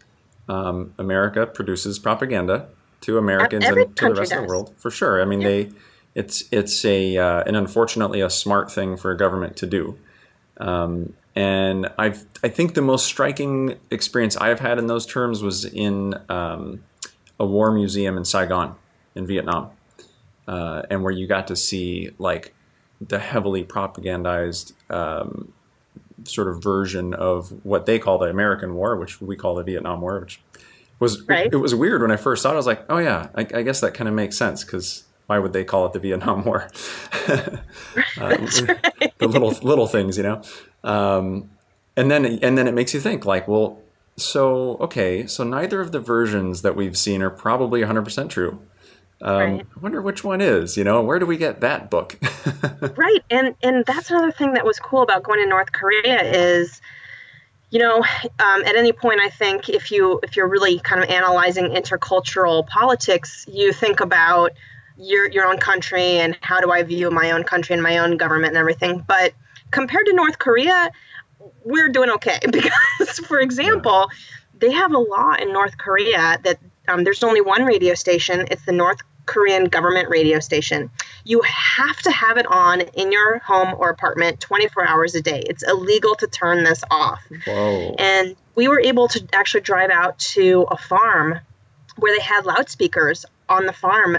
[0.48, 2.68] um, America produces propaganda
[3.02, 4.40] to Americans Every and to the rest does.
[4.40, 5.22] of the world for sure.
[5.22, 5.48] I mean, yeah.
[5.48, 5.70] they
[6.16, 9.98] it's it's a uh, and unfortunately a smart thing for a government to do.
[10.58, 15.66] Um, and I've I think the most striking experience I've had in those terms was
[15.66, 16.84] in um,
[17.40, 18.76] a war museum in Saigon,
[19.16, 19.72] in Vietnam,
[20.48, 22.54] uh, and where you got to see like
[23.00, 25.54] the heavily propagandized um,
[26.26, 30.02] sort of version of what they call the American War, which we call the Vietnam
[30.02, 30.42] War, which
[31.00, 31.48] was right.
[31.48, 32.54] it, it was weird when I first saw it.
[32.54, 35.40] I was like, oh yeah, I, I guess that kind of makes sense because why
[35.40, 36.70] would they call it the Vietnam War?
[38.18, 38.62] right.
[39.18, 40.42] The little little things, you know.
[40.84, 41.52] Um,
[41.96, 43.80] and then and then it makes you think like, well,
[44.18, 48.60] so okay, so neither of the versions that we've seen are probably 100% true.
[49.22, 49.68] Um, right.
[49.76, 50.78] I wonder which one is.
[50.78, 52.18] You know, where do we get that book?
[52.98, 56.82] right, and and that's another thing that was cool about going to North Korea is,
[57.70, 57.98] you know,
[58.40, 62.66] um, at any point, I think if you if you're really kind of analyzing intercultural
[62.68, 64.54] politics, you think about
[64.98, 68.18] your your own country and how do I view my own country and my own
[68.18, 69.04] government and everything.
[69.08, 69.34] But
[69.72, 70.92] compared to North Korea,
[71.64, 74.10] we're doing okay because, for example,
[74.60, 78.46] they have a law in North Korea that um, there's only one radio station.
[78.52, 80.90] It's the North Korean government radio station.
[81.24, 85.44] You have to have it on in your home or apartment 24 hours a day.
[85.46, 87.22] It's illegal to turn this off.
[87.46, 87.96] Whoa.
[87.98, 91.40] And we were able to actually drive out to a farm
[91.98, 94.18] where they had loudspeakers on the farm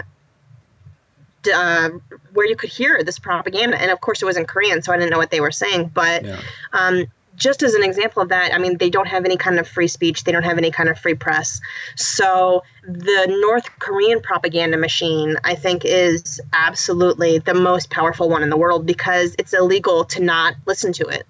[1.47, 1.89] uh,
[2.33, 3.81] where you could hear this propaganda.
[3.81, 5.91] And of course, it was in Korean, so I didn't know what they were saying.
[5.93, 6.39] But yeah.
[6.73, 9.67] um, just as an example of that, I mean, they don't have any kind of
[9.67, 11.59] free speech, they don't have any kind of free press.
[11.95, 18.49] So the North Korean propaganda machine, I think, is absolutely the most powerful one in
[18.49, 21.25] the world because it's illegal to not listen to it.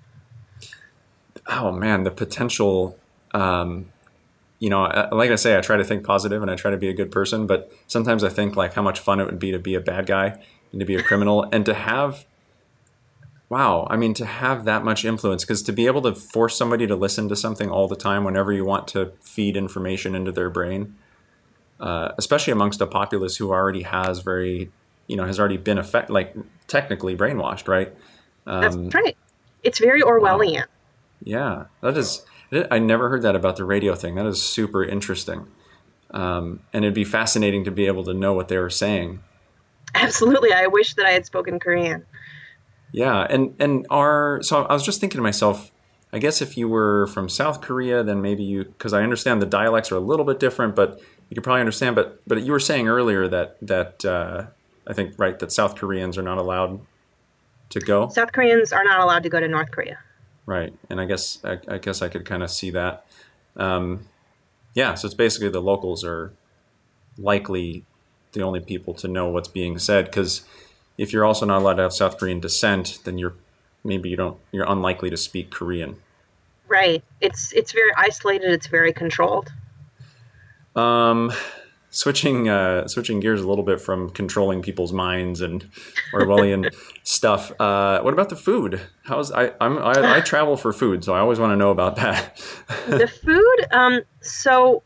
[1.47, 2.97] Oh man, the potential
[3.34, 3.91] um,
[4.60, 6.89] you know, like I say, I try to think positive and I try to be
[6.89, 9.60] a good person, but sometimes I think like how much fun it would be to
[9.60, 10.39] be a bad guy
[10.72, 12.26] and to be a criminal and to have,
[13.50, 16.88] wow, I mean, to have that much influence because to be able to force somebody
[16.88, 20.50] to listen to something all the time whenever you want to feed information into their
[20.50, 20.96] brain,
[21.80, 24.72] uh, especially amongst a populace who already has very,
[25.08, 26.36] you know, has already been effect like
[26.68, 27.94] technically brainwashed, right?
[28.48, 29.18] Um, That's right.
[29.63, 30.62] It's very Orwellian.
[30.62, 30.63] Wow.
[31.24, 32.26] Yeah, that is
[32.72, 34.16] I never heard that about the radio thing.
[34.16, 35.48] That is super interesting.
[36.12, 39.22] Um, and it'd be fascinating to be able to know what they were saying.
[39.96, 40.54] Absolutely.
[40.54, 42.06] I wish that I had spoken Korean.
[42.92, 43.26] Yeah.
[43.30, 45.72] And, and our, so I was just thinking to myself,
[46.12, 49.48] I guess if you were from South Korea, then maybe you, because I understand the
[49.48, 51.96] dialects are a little bit different, but you could probably understand.
[51.96, 54.46] But, but you were saying earlier that, that, uh,
[54.86, 56.82] I think, right, that South Koreans are not allowed
[57.70, 58.10] to go.
[58.10, 59.98] South Koreans are not allowed to go to North Korea.
[60.46, 63.06] Right, and I guess I, I guess I could kind of see that.
[63.56, 64.06] Um,
[64.74, 66.34] yeah, so it's basically the locals are
[67.18, 67.86] likely
[68.34, 70.42] the only people to know what's being said because
[70.98, 73.36] if you're also not allowed to have South Korean descent, then you're
[73.84, 75.98] maybe you don't you're unlikely to speak Korean.
[76.68, 77.04] Right.
[77.22, 78.52] It's it's very isolated.
[78.52, 79.52] It's very controlled.
[80.76, 81.32] Um,
[81.94, 85.70] switching uh, switching gears a little bit from controlling people's minds and
[86.14, 87.52] Orwellian stuff.
[87.62, 88.82] Uh, what about the food?
[89.04, 91.96] How's I I'm, I, I travel for food, so I always want to know about
[91.96, 92.36] that.
[92.88, 93.66] the food.
[93.72, 94.02] Um.
[94.22, 94.84] So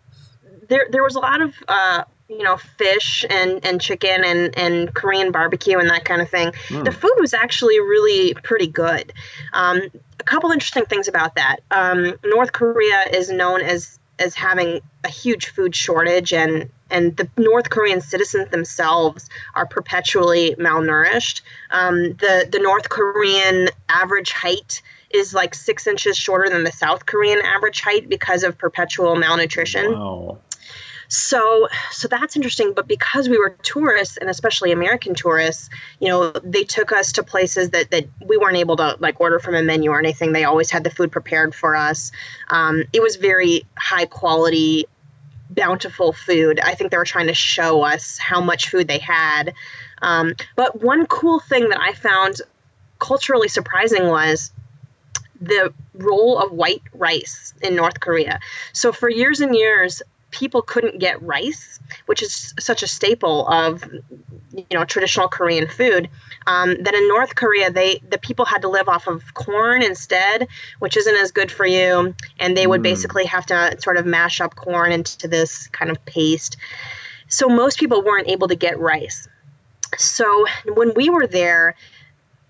[0.67, 4.93] there there was a lot of uh, you know fish and and chicken and and
[4.93, 6.52] Korean barbecue and that kind of thing.
[6.67, 6.86] Mm.
[6.86, 9.13] The food was actually really pretty good.
[9.54, 9.82] Um,
[10.20, 11.60] a couple interesting things about that.
[11.72, 17.30] Um, North Korea is known as as having a huge food shortage and and the
[17.38, 21.41] North Korean citizens themselves are perpetually malnourished.
[21.71, 27.06] Um, the the North Korean average height is like six inches shorter than the South
[27.06, 29.91] Korean average height because of perpetual malnutrition.
[29.91, 30.39] Wow.
[31.10, 32.73] So, so that's interesting.
[32.73, 35.69] But because we were tourists, and especially American tourists,
[36.00, 39.39] you know, they took us to places that that we weren't able to like order
[39.39, 40.34] from a menu or anything.
[40.34, 42.12] They always had the food prepared for us.
[42.50, 44.86] Um, it was very high quality
[45.49, 46.60] bountiful food.
[46.60, 49.53] I think they were trying to show us how much food they had.
[50.01, 52.41] Um, but one cool thing that I found
[52.99, 54.51] culturally surprising was
[55.39, 58.39] the role of white rice in North Korea.
[58.73, 63.83] So for years and years, people couldn't get rice, which is such a staple of
[64.53, 66.09] you know traditional Korean food.
[66.47, 70.47] Um, that in North Korea, they the people had to live off of corn instead,
[70.79, 72.83] which isn't as good for you, and they would mm.
[72.83, 76.57] basically have to sort of mash up corn into this kind of paste.
[77.27, 79.27] So most people weren't able to get rice.
[79.97, 81.75] So when we were there,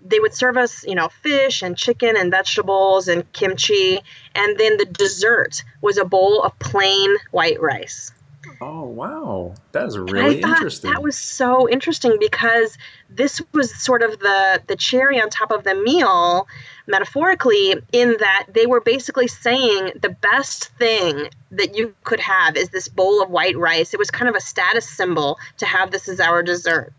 [0.00, 4.00] they would serve us, you know, fish and chicken and vegetables and kimchi.
[4.34, 8.12] And then the dessert was a bowl of plain white rice.
[8.60, 10.90] Oh wow, that is really interesting.
[10.90, 12.78] That was so interesting because
[13.10, 16.48] this was sort of the the cherry on top of the meal,
[16.86, 22.70] metaphorically, in that they were basically saying the best thing that you could have is
[22.70, 23.94] this bowl of white rice.
[23.94, 26.92] It was kind of a status symbol to have this as our dessert.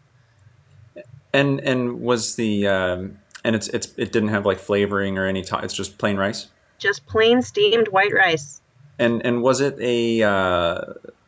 [1.33, 5.43] And and was the um, and it's it's it didn't have like flavoring or any.
[5.43, 6.47] T- it's just plain rice.
[6.77, 8.61] Just plain steamed white rice.
[8.97, 10.81] And and was it a uh,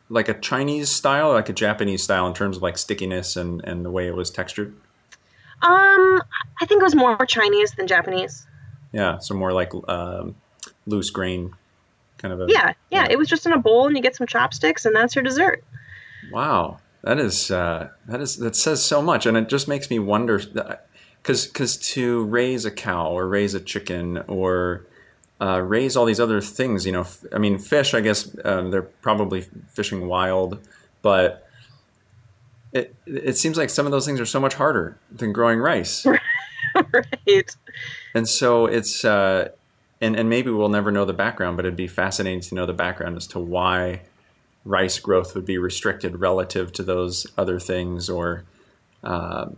[0.08, 3.62] like a Chinese style, or like a Japanese style in terms of like stickiness and
[3.64, 4.74] and the way it was textured?
[5.62, 6.22] Um,
[6.60, 8.46] I think it was more Chinese than Japanese.
[8.92, 10.34] Yeah, so more like um,
[10.86, 11.54] loose grain,
[12.18, 12.46] kind of a.
[12.48, 14.94] Yeah, yeah, yeah, It was just in a bowl, and you get some chopsticks, and
[14.94, 15.64] that's your dessert.
[16.32, 19.98] Wow, that is uh, that is that says so much, and it just makes me
[19.98, 20.40] wonder,
[21.22, 24.86] because because to raise a cow or raise a chicken or
[25.40, 26.86] uh, raise all these other things.
[26.86, 27.94] You know, f- I mean, fish.
[27.94, 30.60] I guess um, they're probably fishing wild,
[31.02, 31.48] but
[32.72, 36.06] it it seems like some of those things are so much harder than growing rice.
[36.76, 37.56] right.
[38.14, 39.48] And so it's uh,
[40.00, 42.72] and and maybe we'll never know the background, but it'd be fascinating to know the
[42.72, 44.02] background as to why
[44.64, 48.44] rice growth would be restricted relative to those other things, or
[49.02, 49.56] um,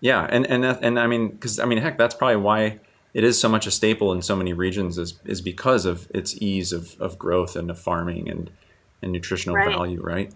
[0.00, 2.80] yeah, and and and I mean, because I mean, heck, that's probably why
[3.14, 6.36] it is so much a staple in so many regions is is because of its
[6.42, 8.50] ease of, of growth and of farming and
[9.00, 9.68] and nutritional right.
[9.68, 10.32] value, right?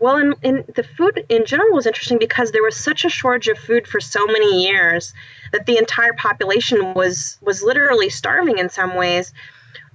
[0.00, 3.48] Well, and, and the food in general was interesting because there was such a shortage
[3.48, 5.14] of food for so many years
[5.52, 9.32] that the entire population was was literally starving in some ways.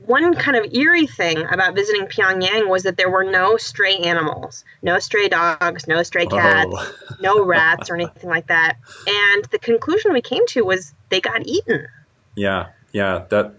[0.10, 4.66] One kind of eerie thing about visiting Pyongyang was that there were no stray animals,
[4.82, 6.96] no stray dogs, no stray cats, oh.
[7.22, 8.78] no rats or anything like that.
[9.06, 11.88] And the conclusion we came to was they got eaten.
[12.36, 13.54] Yeah, yeah, that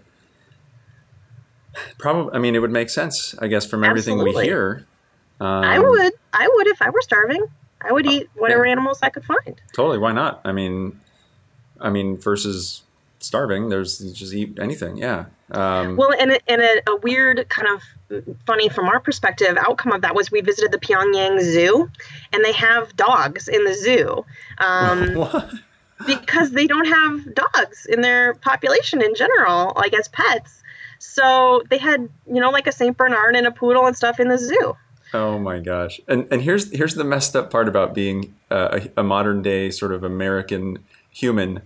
[1.97, 2.33] probably.
[2.33, 4.41] I mean, it would make sense, I guess, from everything Absolutely.
[4.41, 4.85] we hear.
[5.39, 7.45] Um, I would, I would if I were starving.
[7.79, 8.73] I would eat whatever yeah.
[8.73, 9.61] animals I could find.
[9.71, 10.41] Totally, why not?
[10.43, 10.99] I mean,
[11.79, 12.83] I mean, versus
[13.23, 14.97] starving, there's just eat anything.
[14.97, 15.25] Yeah.
[15.51, 17.81] Um, well, and and a, a weird kind of
[18.45, 21.89] funny from our perspective outcome of that was we visited the Pyongyang Zoo,
[22.31, 24.25] and they have dogs in the zoo.
[24.57, 25.27] Um,
[26.05, 30.63] because they don't have dogs in their population in general, like as pets.
[30.99, 34.27] So they had, you know, like a Saint Bernard and a poodle and stuff in
[34.27, 34.75] the zoo.
[35.13, 35.99] Oh my gosh!
[36.07, 39.91] And and here's here's the messed up part about being a, a modern day sort
[39.91, 41.61] of American human,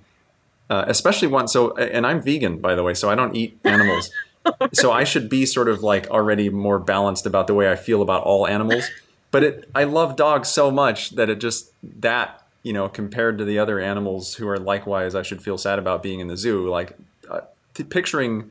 [0.70, 1.47] uh, especially one.
[1.47, 4.11] So and I'm vegan by the way, so I don't eat animals.
[4.74, 8.01] so I should be sort of like already more balanced about the way I feel
[8.01, 8.89] about all animals.
[9.32, 13.45] But it, I love dogs so much that it just that you know, compared to
[13.45, 16.68] the other animals who are likewise, I should feel sad about being in the zoo.
[16.68, 16.97] Like
[17.30, 17.41] uh,
[17.76, 18.49] t- picturing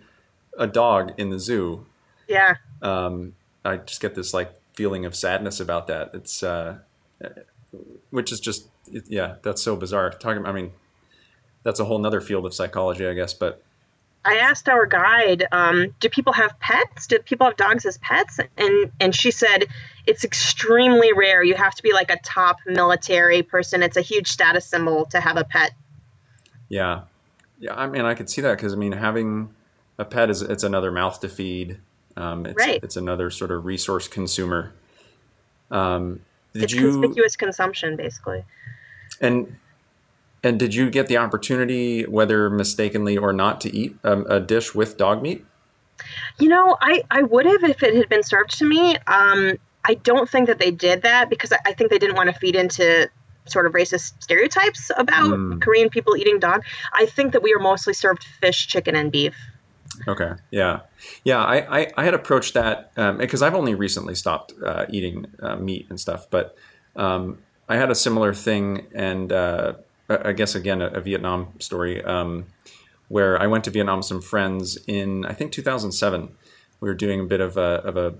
[0.56, 1.84] a dog in the zoo.
[2.28, 2.54] Yeah.
[2.80, 3.34] Um,
[3.64, 6.12] I just get this like feeling of sadness about that.
[6.14, 6.78] It's, uh,
[8.10, 10.10] which is just, yeah, that's so bizarre.
[10.10, 10.70] Talking, I mean,
[11.64, 13.62] that's a whole nother field of psychology, I guess, but
[14.24, 17.06] I asked our guide, um, "Do people have pets?
[17.06, 19.66] Do people have dogs as pets?" And and she said,
[20.06, 21.42] "It's extremely rare.
[21.42, 23.82] You have to be like a top military person.
[23.82, 25.72] It's a huge status symbol to have a pet."
[26.68, 27.02] Yeah,
[27.58, 27.74] yeah.
[27.74, 29.50] I mean, I could see that because I mean, having
[29.98, 31.78] a pet is it's another mouth to feed.
[32.16, 32.82] Um, it's, right.
[32.82, 34.72] It's another sort of resource consumer.
[35.70, 36.20] Um,
[36.54, 38.44] did it's you, conspicuous consumption, basically.
[39.20, 39.56] And
[40.44, 44.74] and did you get the opportunity, whether mistakenly or not, to eat um, a dish
[44.74, 45.44] with dog meat?
[46.38, 48.96] You know, I, I would have if it had been served to me.
[49.06, 49.54] Um,
[49.86, 52.38] I don't think that they did that because I, I think they didn't want to
[52.38, 53.08] feed into
[53.46, 55.60] sort of racist stereotypes about mm.
[55.62, 56.62] Korean people eating dog.
[56.92, 59.34] I think that we were mostly served fish, chicken, and beef.
[60.08, 60.32] Okay.
[60.50, 60.80] Yeah.
[61.24, 61.42] Yeah.
[61.42, 65.56] I, I, I had approached that because um, I've only recently stopped uh, eating uh,
[65.56, 66.56] meat and stuff, but
[66.96, 67.38] um,
[67.68, 69.74] I had a similar thing and uh,
[70.08, 72.46] I guess again a, a Vietnam story um,
[73.08, 76.36] where I went to Vietnam with some friends in I think 2007.
[76.80, 78.14] We were doing a bit of a, of a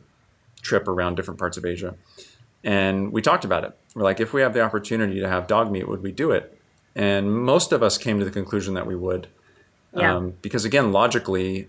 [0.63, 1.97] trip around different parts of Asia,
[2.63, 3.77] and we talked about it.
[3.95, 6.59] We're like, if we have the opportunity to have dog meat, would we do it?
[6.97, 9.27] And most of us came to the conclusion that we would,
[9.93, 10.17] yeah.
[10.17, 11.69] um, because again, logically,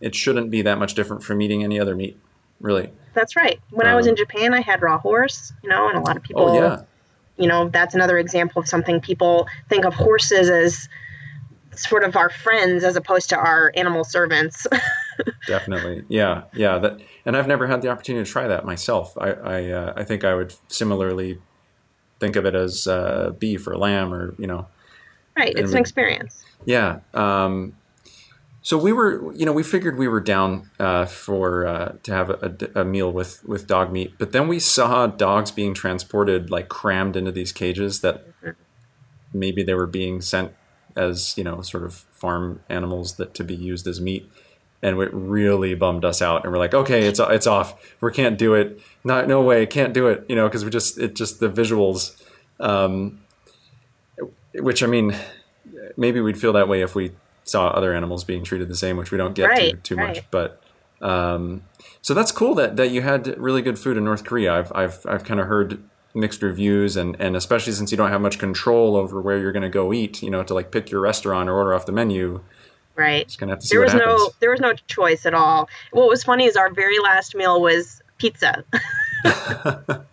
[0.00, 2.18] it shouldn't be that much different from eating any other meat,
[2.60, 2.90] really.
[3.14, 3.58] That's right.
[3.70, 6.00] When um, I was in um, Japan, I had raw horse, you know, and a
[6.00, 6.50] lot of people.
[6.50, 6.82] Oh yeah
[7.36, 10.88] you know, that's another example of something people think of horses as
[11.74, 14.66] sort of our friends as opposed to our animal servants.
[15.46, 16.78] Definitely, yeah, yeah.
[16.78, 19.16] That, and I've never had the opportunity to try that myself.
[19.18, 21.38] I, I, uh, I think I would similarly
[22.18, 24.66] think of it as uh, beef or lamb or you know.
[25.36, 26.44] Right, it's an experience.
[26.64, 27.00] Yeah.
[27.12, 27.74] Um,
[28.66, 32.30] So we were, you know, we figured we were down uh, for uh, to have
[32.30, 36.68] a, a, meal with with dog meat, but then we saw dogs being transported like
[36.68, 38.26] crammed into these cages that
[39.32, 40.52] maybe they were being sent
[40.96, 44.28] as you know sort of farm animals that to be used as meat,
[44.82, 46.42] and it really bummed us out.
[46.42, 47.80] And we're like, okay, it's it's off.
[48.00, 48.80] We can't do it.
[49.04, 50.26] Not no way, can't do it.
[50.28, 52.20] You know, because we just it just the visuals.
[52.58, 53.20] Um,
[54.54, 55.14] which I mean,
[55.96, 57.12] maybe we'd feel that way if we
[57.46, 60.16] saw other animals being treated the same, which we don't get right, to too right.
[60.16, 60.30] much.
[60.30, 60.60] But
[61.00, 61.62] um,
[62.02, 64.52] so that's cool that, that you had really good food in North Korea.
[64.52, 65.82] I've I've I've kind of heard
[66.14, 69.62] mixed reviews, and and especially since you don't have much control over where you're going
[69.62, 72.42] to go eat, you know, to like pick your restaurant or order off the menu.
[72.96, 73.26] Right.
[73.26, 74.22] Just gonna have to see there was what happens.
[74.22, 75.68] no there was no choice at all.
[75.92, 78.64] What was funny is our very last meal was pizza.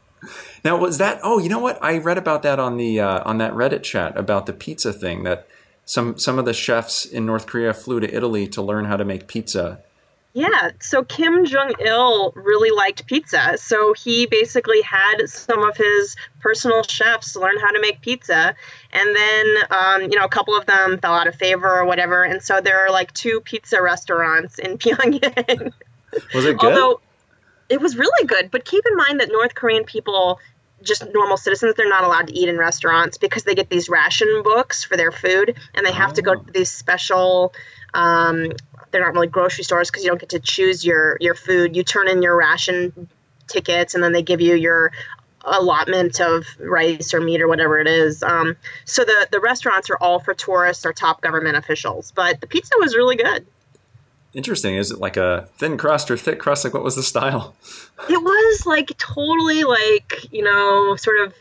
[0.65, 1.21] now was that?
[1.23, 1.81] Oh, you know what?
[1.81, 5.23] I read about that on the uh, on that Reddit chat about the pizza thing
[5.23, 5.47] that
[5.85, 9.05] some some of the chefs in North Korea flew to Italy to learn how to
[9.05, 9.81] make pizza.
[10.35, 13.55] Yeah, so Kim Jong Il really liked pizza.
[13.57, 18.55] So he basically had some of his personal chefs learn how to make pizza.
[18.91, 22.23] And then, um, you know, a couple of them fell out of favor or whatever.
[22.23, 25.71] And so there are like two pizza restaurants in Pyongyang.
[26.33, 26.71] Was it good?
[26.71, 26.99] Although
[27.69, 28.49] it was really good.
[28.49, 30.39] But keep in mind that North Korean people
[30.83, 34.41] just normal citizens, they're not allowed to eat in restaurants because they get these ration
[34.43, 36.13] books for their food and they have oh.
[36.13, 37.53] to go to these special.
[37.93, 38.51] Um,
[38.91, 41.75] they're not really grocery stores because you don't get to choose your your food.
[41.75, 43.09] You turn in your ration
[43.47, 44.91] tickets and then they give you your
[45.45, 48.23] allotment of rice or meat or whatever it is.
[48.23, 48.55] Um,
[48.85, 52.11] so the the restaurants are all for tourists or top government officials.
[52.11, 53.45] But the pizza was really good.
[54.33, 54.75] Interesting.
[54.75, 56.63] Is it like a thin crust or thick crust?
[56.63, 57.55] Like, what was the style?
[58.09, 61.33] It was like totally like you know, sort of.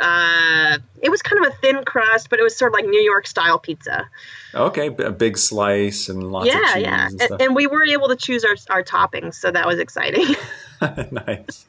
[0.00, 3.00] Uh, it was kind of a thin crust, but it was sort of like New
[3.00, 4.08] York style pizza.
[4.54, 6.82] Okay, a big slice and lots yeah, of cheese.
[6.82, 9.78] Yeah, and, and, and we were able to choose our our toppings, so that was
[9.78, 10.34] exciting.
[11.10, 11.66] nice.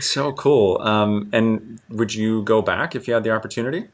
[0.00, 0.80] so cool.
[0.82, 3.88] Um, and would you go back if you had the opportunity?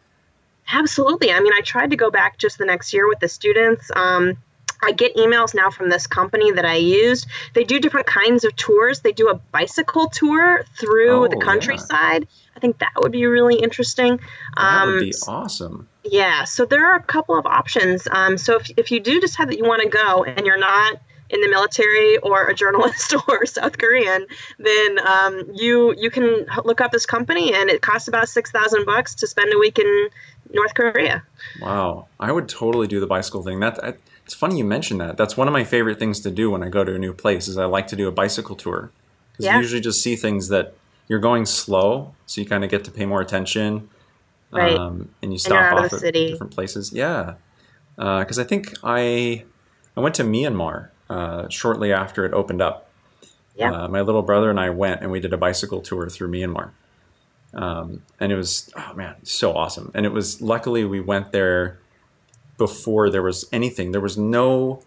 [0.72, 1.32] Absolutely.
[1.32, 3.90] I mean, I tried to go back just the next year with the students.
[3.94, 4.36] Um,
[4.82, 7.26] I get emails now from this company that I used.
[7.54, 9.00] They do different kinds of tours.
[9.00, 12.22] They do a bicycle tour through oh, the countryside.
[12.22, 12.50] Yeah.
[12.56, 14.20] I think that would be really interesting.
[14.56, 15.88] That um, would be awesome.
[16.04, 18.08] Yeah, so there are a couple of options.
[18.10, 20.98] Um, so if, if you do decide that you want to go and you're not
[21.30, 24.26] in the military or a journalist or South Korean,
[24.58, 28.84] then um, you you can look up this company and it costs about six thousand
[28.84, 30.08] bucks to spend a week in
[30.52, 31.22] North Korea.
[31.60, 33.60] Wow, I would totally do the bicycle thing.
[33.60, 33.94] That I,
[34.30, 35.16] it's funny you mentioned that.
[35.16, 37.48] That's one of my favorite things to do when I go to a new place.
[37.48, 38.92] Is I like to do a bicycle tour
[39.32, 39.56] because yeah.
[39.56, 40.72] you usually just see things that
[41.08, 43.90] you're going slow, so you kind of get to pay more attention,
[44.52, 44.72] right.
[44.72, 46.92] um, and you stop off at different places.
[46.92, 47.34] Yeah,
[47.96, 49.46] because uh, I think I
[49.96, 52.88] I went to Myanmar uh, shortly after it opened up.
[53.56, 53.72] Yeah.
[53.72, 56.70] Uh, my little brother and I went and we did a bicycle tour through Myanmar.
[57.52, 59.90] Um, and it was, oh man, so awesome.
[59.92, 61.79] And it was, luckily, we went there
[62.60, 63.92] before there was anything.
[63.92, 64.82] There was no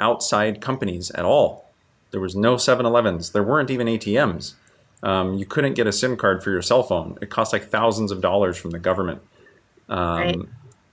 [0.00, 1.68] outside companies at all.
[2.12, 3.32] There was no 7-Elevens.
[3.32, 4.54] There weren't even ATMs.
[5.02, 7.18] Um, you couldn't get a SIM card for your cell phone.
[7.20, 9.22] It cost like thousands of dollars from the government.
[9.88, 10.38] Um, right.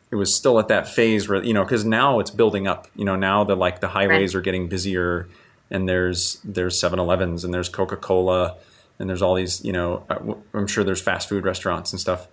[0.09, 2.87] It was still at that phase where you know because now it's building up.
[2.95, 4.39] You know now the like the highways right.
[4.39, 5.27] are getting busier,
[5.71, 8.57] and there's there's 7-Elevens and there's Coca Cola
[8.99, 12.27] and there's all these you know uh, I'm sure there's fast food restaurants and stuff.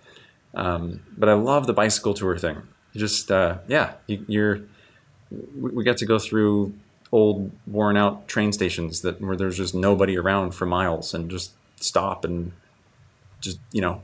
[0.53, 2.61] Um, but I love the bicycle tour thing
[2.95, 4.61] just uh, yeah, you, are
[5.59, 6.73] we get to go through
[7.11, 11.51] old worn out train stations that where there's just nobody around for miles and just
[11.77, 12.51] stop and
[13.39, 14.01] just you know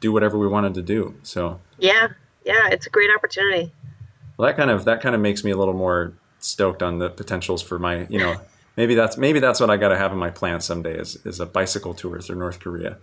[0.00, 1.14] do whatever we wanted to do.
[1.22, 2.08] So yeah,
[2.44, 3.72] yeah, it's a great opportunity.
[4.36, 7.10] Well, that kind of that kind of makes me a little more stoked on the
[7.10, 8.40] potentials for my you know
[8.76, 11.40] maybe that's maybe that's what I got to have in my plan someday is is
[11.40, 12.98] a bicycle tour through North Korea.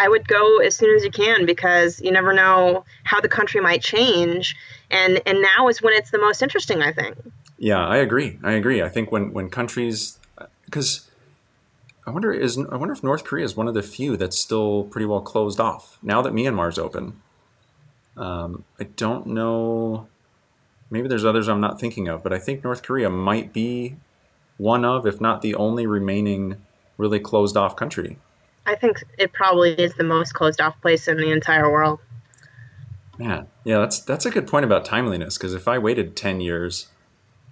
[0.00, 3.60] I would go as soon as you can because you never know how the country
[3.60, 4.56] might change,
[4.90, 6.80] and and now is when it's the most interesting.
[6.80, 7.16] I think.
[7.58, 8.38] Yeah, I agree.
[8.42, 8.82] I agree.
[8.82, 10.18] I think when when countries,
[10.64, 11.10] because
[12.06, 14.84] I wonder is I wonder if North Korea is one of the few that's still
[14.84, 17.20] pretty well closed off now that Myanmar's open.
[18.16, 20.08] Um, I don't know.
[20.90, 23.96] Maybe there's others I'm not thinking of, but I think North Korea might be
[24.56, 26.56] one of, if not the only remaining,
[26.96, 28.18] really closed off country.
[28.66, 32.00] I think it probably is the most closed off place in the entire world.
[33.18, 36.88] Man, yeah, that's that's a good point about timeliness because if I waited ten years,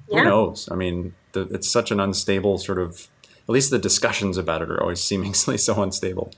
[0.09, 0.21] yeah.
[0.21, 0.69] who knows?
[0.71, 3.09] I mean, the, it's such an unstable sort of.
[3.49, 6.33] At least the discussions about it are always seemingly so unstable.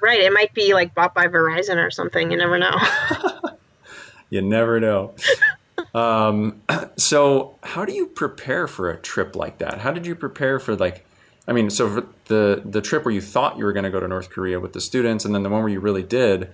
[0.00, 0.20] Right.
[0.20, 2.30] It might be like bought by Verizon or something.
[2.30, 2.76] You never know.
[4.30, 5.14] you never know.
[5.94, 6.62] Um,
[6.96, 9.78] so how do you prepare for a trip like that?
[9.78, 11.04] How did you prepare for like,
[11.50, 13.98] I mean, so for the the trip where you thought you were going to go
[13.98, 16.52] to North Korea with the students, and then the one where you really did,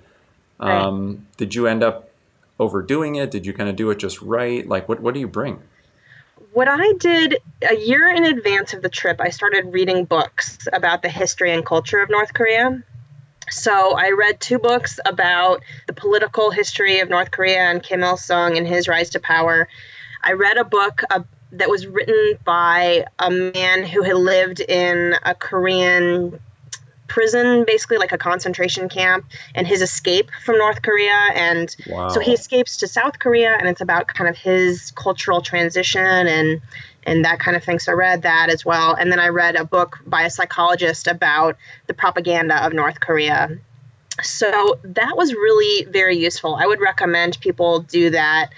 [0.59, 1.37] um, right.
[1.37, 2.09] did you end up
[2.59, 3.31] overdoing it?
[3.31, 4.67] Did you kind of do it just right?
[4.67, 5.63] Like, what what do you bring?
[6.55, 7.37] What I did
[7.69, 11.65] a year in advance of the trip, I started reading books about the history and
[11.65, 12.83] culture of North Korea.
[13.51, 18.17] So I read two books about the political history of North Korea and Kim Il
[18.17, 19.69] sung and his rise to power.
[20.25, 21.03] I read a book
[21.59, 26.39] that was written by a man who had lived in a Korean
[27.09, 31.29] prison, basically like a concentration camp, and his escape from North Korea.
[31.35, 32.09] And wow.
[32.09, 36.61] so he escapes to South Korea, and it's about kind of his cultural transition and
[37.05, 37.79] and that kind of thing.
[37.79, 38.95] So I read that as well.
[38.95, 43.57] And then I read a book by a psychologist about the propaganda of North Korea.
[44.23, 46.57] So that was really very useful.
[46.57, 48.51] I would recommend people do that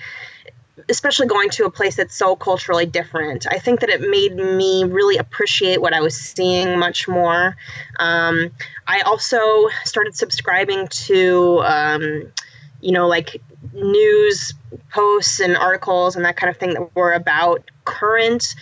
[0.89, 3.47] especially going to a place that's so culturally different.
[3.51, 7.57] I think that it made me really appreciate what I was seeing much more.
[7.99, 8.51] Um,
[8.87, 12.33] I also started subscribing to, um,
[12.81, 13.41] you know, like
[13.73, 14.53] news
[14.91, 18.55] posts and articles and that kind of thing that were about current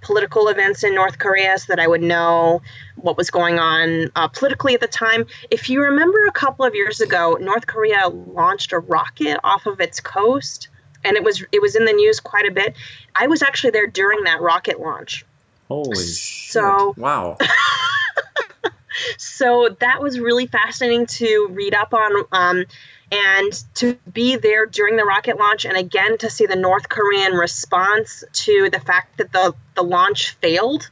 [0.00, 2.60] political events in North Korea so that I would know
[2.96, 5.26] what was going on uh, politically at the time.
[5.50, 9.80] If you remember a couple of years ago, North Korea launched a rocket off of
[9.80, 10.68] its coast
[11.04, 12.74] and it was it was in the news quite a bit.
[13.14, 15.24] I was actually there during that rocket launch.
[15.68, 16.98] Holy so, shit.
[17.02, 17.38] Wow.
[19.18, 22.64] so that was really fascinating to read up on um,
[23.10, 27.32] and to be there during the rocket launch and again to see the North Korean
[27.32, 30.90] response to the fact that the, the launch failed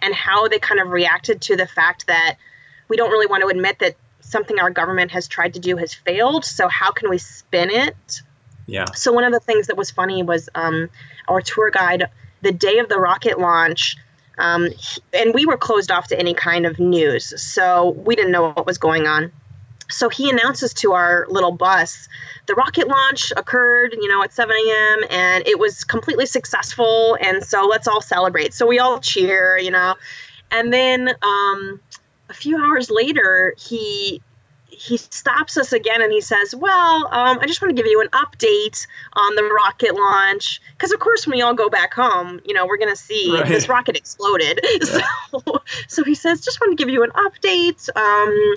[0.00, 2.36] and how they kind of reacted to the fact that
[2.88, 5.94] we don't really want to admit that something our government has tried to do has
[5.94, 6.44] failed.
[6.44, 8.22] So, how can we spin it?
[8.66, 8.86] Yeah.
[8.94, 10.88] So, one of the things that was funny was um,
[11.28, 12.04] our tour guide,
[12.42, 13.96] the day of the rocket launch,
[14.38, 14.68] um,
[15.12, 17.40] and we were closed off to any kind of news.
[17.42, 19.32] So, we didn't know what was going on
[19.92, 22.08] so he announces to our little bus
[22.46, 27.44] the rocket launch occurred you know at 7 a.m and it was completely successful and
[27.44, 29.94] so let's all celebrate so we all cheer you know
[30.50, 31.80] and then um,
[32.28, 34.22] a few hours later he
[34.82, 38.00] he stops us again and he says, Well, um, I just want to give you
[38.00, 40.60] an update on the rocket launch.
[40.72, 43.32] Because, of course, when we all go back home, you know, we're going to see
[43.32, 43.46] right.
[43.46, 44.60] this rocket exploded.
[44.62, 45.00] Yeah.
[45.32, 47.88] So, so he says, Just want to give you an update.
[47.96, 48.54] Um,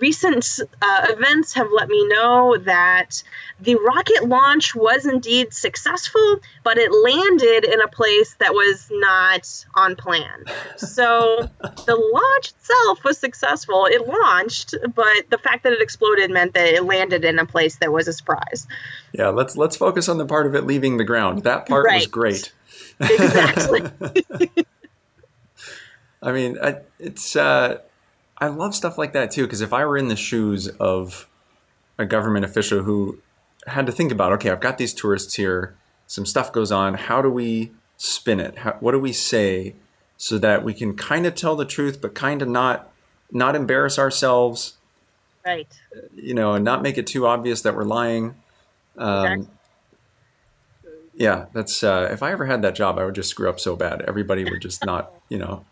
[0.00, 3.22] recent uh, events have let me know that
[3.60, 9.64] the rocket launch was indeed successful, but it landed in a place that was not
[9.74, 10.44] on plan.
[10.76, 11.48] So
[11.86, 13.86] the launch itself was successful.
[13.86, 17.76] It launched, but the fact that it exploded meant that it landed in a place
[17.76, 18.66] that was a surprise.
[19.12, 21.44] Yeah, let's let's focus on the part of it leaving the ground.
[21.44, 21.96] That part right.
[21.96, 22.52] was great.
[23.00, 23.82] Exactly.
[26.22, 26.58] I mean,
[26.98, 27.36] it's.
[27.36, 27.78] Uh,
[28.38, 31.28] I love stuff like that too because if I were in the shoes of
[31.98, 33.18] a government official who
[33.66, 35.76] had to think about, okay, I've got these tourists here,
[36.06, 38.58] some stuff goes on, how do we spin it?
[38.58, 39.74] How, what do we say
[40.16, 42.90] so that we can kind of tell the truth, but kind of not
[43.32, 44.76] not embarrass ourselves,
[45.44, 45.68] right?
[46.14, 48.36] You know, and not make it too obvious that we're lying.
[48.96, 49.48] Um, exactly.
[51.14, 53.74] Yeah, that's uh, if I ever had that job, I would just screw up so
[53.74, 54.02] bad.
[54.02, 55.64] Everybody would just not, you know,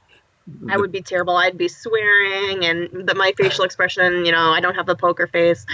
[0.68, 1.36] I would be terrible.
[1.36, 5.26] I'd be swearing, and the, my facial expression, you know, I don't have the poker
[5.26, 5.64] face.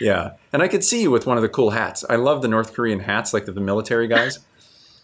[0.00, 2.04] yeah, and I could see you with one of the cool hats.
[2.08, 4.38] I love the North Korean hats, like the, the military guys.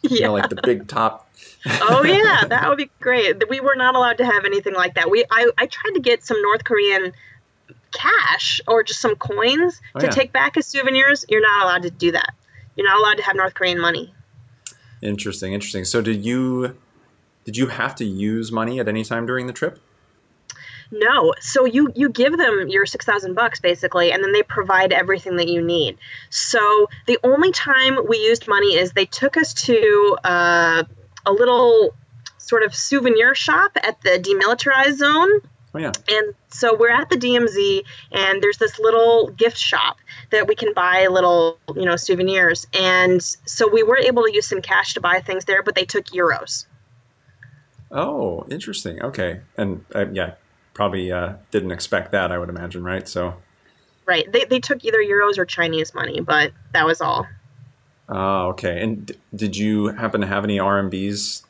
[0.02, 1.30] yeah, you know, like the big top.
[1.66, 3.48] oh yeah, that would be great.
[3.48, 5.10] We were not allowed to have anything like that.
[5.10, 7.12] We I, I tried to get some North Korean
[7.92, 10.12] cash or just some coins oh, to yeah.
[10.12, 11.24] take back as souvenirs.
[11.28, 12.34] You're not allowed to do that.
[12.76, 14.12] You're not allowed to have North Korean money.
[15.02, 15.86] Interesting, interesting.
[15.86, 16.76] So did you
[17.44, 19.78] did you have to use money at any time during the trip?
[20.92, 21.32] No.
[21.40, 25.48] So you you give them your 6000 bucks basically and then they provide everything that
[25.48, 25.96] you need.
[26.30, 30.82] So the only time we used money is they took us to uh,
[31.26, 31.94] a little
[32.38, 35.40] sort of souvenir shop at the demilitarized zone.
[35.72, 35.92] Oh, yeah.
[36.08, 39.98] And so we're at the DMZ, and there's this little gift shop
[40.30, 42.66] that we can buy little, you know, souvenirs.
[42.74, 45.84] And so we were able to use some cash to buy things there, but they
[45.84, 46.66] took euros.
[47.90, 49.02] Oh, interesting.
[49.02, 50.34] Okay, and uh, yeah,
[50.74, 52.30] probably uh, didn't expect that.
[52.30, 53.06] I would imagine, right?
[53.08, 53.34] So,
[54.06, 54.30] right.
[54.30, 57.26] They they took either euros or Chinese money, but that was all.
[58.08, 58.82] Oh, okay.
[58.82, 61.44] And d- did you happen to have any RMBs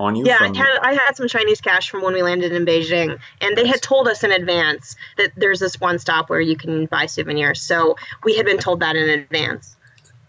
[0.00, 0.24] on you?
[0.24, 0.56] Yeah, from...
[0.56, 3.66] I, had, I had some Chinese cash from when we landed in Beijing, and they
[3.66, 7.60] had told us in advance that there's this one stop where you can buy souvenirs.
[7.60, 9.76] So we had been told that in advance.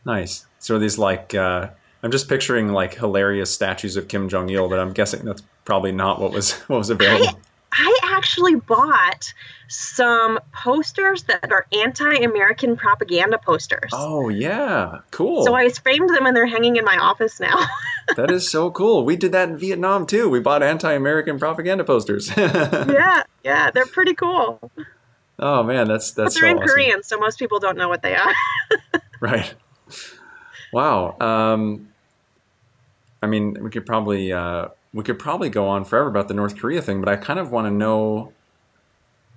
[0.05, 0.45] Nice.
[0.59, 1.69] So these like uh,
[2.03, 5.91] I'm just picturing like hilarious statues of Kim Jong Il, but I'm guessing that's probably
[5.91, 7.39] not what was what was available.
[7.73, 9.33] I actually bought
[9.67, 13.91] some posters that are anti-American propaganda posters.
[13.93, 15.43] Oh yeah, cool.
[15.45, 17.67] So I framed them and they're hanging in my office now.
[18.15, 19.03] that is so cool.
[19.03, 20.29] We did that in Vietnam too.
[20.29, 22.31] We bought anti-American propaganda posters.
[22.37, 24.71] yeah, yeah, they're pretty cool.
[25.37, 26.33] Oh man, that's that's.
[26.33, 26.67] But they're so in awesome.
[26.75, 28.33] Korean, so most people don't know what they are.
[29.19, 29.53] right.
[30.71, 31.17] Wow.
[31.19, 31.89] Um,
[33.21, 36.57] I mean, we could probably uh, we could probably go on forever about the North
[36.57, 38.33] Korea thing, but I kind of want to know.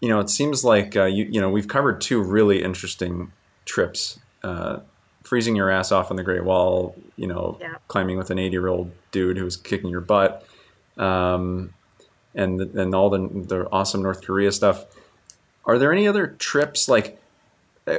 [0.00, 3.32] You know, it seems like uh, you you know we've covered two really interesting
[3.66, 4.18] trips.
[4.42, 4.78] Uh,
[5.22, 7.74] freezing your ass off on the Great Wall, you know, Yeah.
[7.88, 10.46] climbing with an 80 year old dude who was kicking your butt,
[10.96, 11.74] um,
[12.34, 14.86] and and all the the awesome North Korea stuff.
[15.66, 17.20] Are there any other trips like
[17.86, 17.98] uh,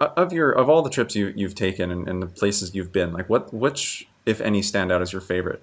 [0.00, 3.12] of your of all the trips you you've taken and, and the places you've been?
[3.12, 5.60] Like what which if any stand out as your favorite?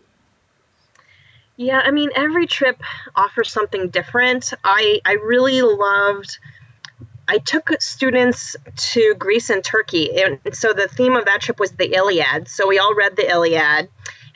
[1.61, 2.81] Yeah, I mean, every trip
[3.15, 4.51] offers something different.
[4.63, 6.39] I I really loved.
[7.27, 8.55] I took students
[8.93, 12.47] to Greece and Turkey, and so the theme of that trip was the Iliad.
[12.47, 13.87] So we all read the Iliad,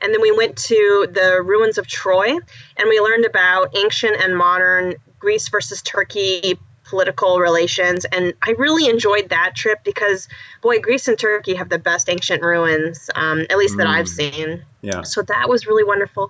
[0.02, 4.38] and then we went to the ruins of Troy, and we learned about ancient and
[4.38, 8.06] modern Greece versus Turkey political relations.
[8.06, 10.28] And I really enjoyed that trip because,
[10.62, 14.64] boy, Greece and Turkey have the best ancient ruins, um, at least that I've seen.
[14.82, 15.02] Yeah.
[15.02, 16.30] So that was really wonderful.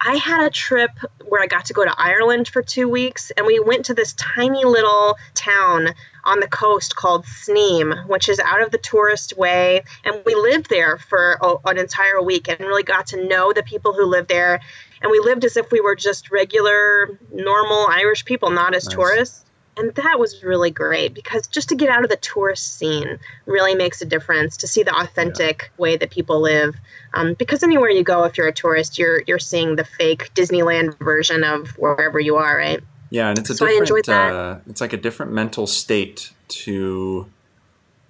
[0.00, 0.90] I had a trip
[1.28, 4.12] where I got to go to Ireland for two weeks, and we went to this
[4.14, 5.94] tiny little town
[6.24, 9.82] on the coast called Sneem, which is out of the tourist way.
[10.04, 13.92] And we lived there for an entire week and really got to know the people
[13.92, 14.60] who live there.
[15.02, 18.94] And we lived as if we were just regular, normal Irish people, not as Nice.
[18.94, 19.45] tourists.
[19.78, 23.74] And that was really great because just to get out of the tourist scene really
[23.74, 26.74] makes a difference to see the authentic way that people live.
[27.12, 30.98] Um, because anywhere you go, if you're a tourist, you're you're seeing the fake Disneyland
[30.98, 32.80] version of wherever you are, right?
[33.10, 34.32] Yeah, and it's a So I enjoyed different.
[34.32, 34.34] that.
[34.34, 37.26] Uh, it's like a different mental state to,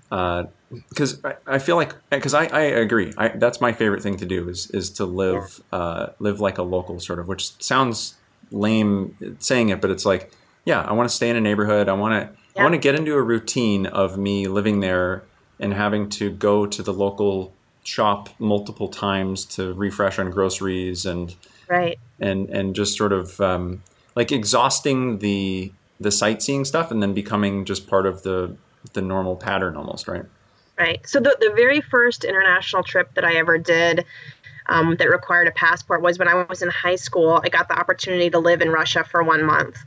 [0.09, 3.13] because I, I feel like because I, I agree.
[3.19, 6.63] I, that's my favorite thing to do is is to live uh, live like a
[6.63, 8.15] local sort of, which sounds
[8.53, 10.33] lame saying it, but it's like
[10.67, 11.89] yeah, I want to stay in a neighborhood.
[11.89, 15.23] I want to I want to get into a routine of me living there
[15.59, 17.55] and having to go to the local
[17.85, 21.35] shop multiple times to refresh on groceries and
[21.69, 21.99] Right.
[22.21, 23.83] and and just sort of um,
[24.15, 28.57] like exhausting the the sightseeing stuff and then becoming just part of the
[28.93, 30.25] the normal pattern almost right
[30.79, 31.07] Right.
[31.09, 34.05] So the, the very first international trip that I ever did
[34.67, 37.41] um, that required a passport was when I was in high school.
[37.43, 39.79] I got the opportunity to live in Russia for one month.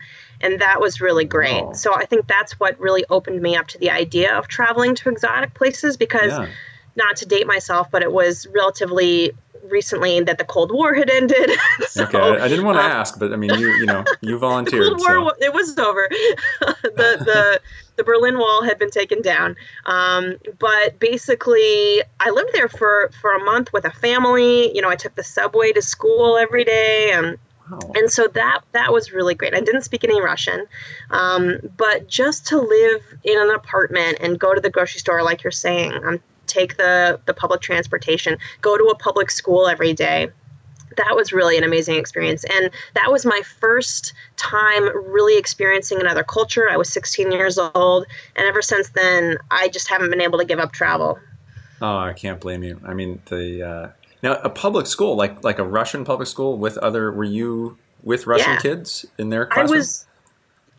[0.42, 1.64] And that was really great.
[1.64, 1.74] Wow.
[1.74, 5.10] So I think that's what really opened me up to the idea of traveling to
[5.10, 6.48] exotic places because yeah
[7.00, 9.32] not to date myself, but it was relatively
[9.64, 11.52] recently that the Cold War had ended.
[11.88, 14.04] so, okay I, I didn't want to um, ask but i mean you you know
[14.22, 15.46] you the volunteered Cold War so.
[15.46, 16.08] it was over.
[16.62, 16.90] the
[17.26, 17.62] the
[17.98, 19.58] the Berlin Wall had been taken down.
[19.86, 24.74] Um, but basically, I lived there for for a month with a family.
[24.74, 27.38] You know, I took the subway to school every day, and
[27.70, 27.80] wow.
[27.96, 29.54] and so that that was really great.
[29.54, 30.66] I didn't speak any Russian,
[31.10, 35.44] um, but just to live in an apartment and go to the grocery store, like
[35.44, 40.30] you're saying, um, take the the public transportation, go to a public school every day.
[40.98, 46.24] That was really an amazing experience, and that was my first time really experiencing another
[46.24, 46.70] culture.
[46.70, 48.06] I was 16 years old,
[48.36, 51.20] and ever since then, I just haven't been able to give up travel.
[51.82, 53.88] oh i can't blame you i mean the uh
[54.24, 58.28] now a public school like like a russian public school with other were you with
[58.28, 58.60] russian Yeah.
[58.60, 59.72] kids in their classes?
[59.72, 60.06] I was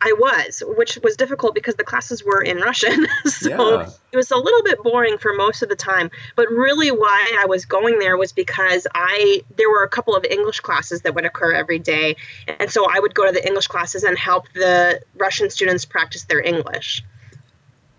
[0.02, 3.06] I was, which was difficult because the classes were in Russian.
[3.26, 3.90] so Yeah.
[4.12, 6.10] it was a little bit boring for most of the time.
[6.36, 10.24] But really why I was going there was because I there were a couple of
[10.24, 12.16] English classes that would occur every day.
[12.48, 16.24] And so I would go to the English classes and help the Russian students practice
[16.24, 17.04] their English.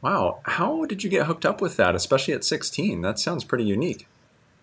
[0.02, 3.64] wow how did you get hooked up with that especially at 16 that sounds pretty
[3.64, 4.08] unique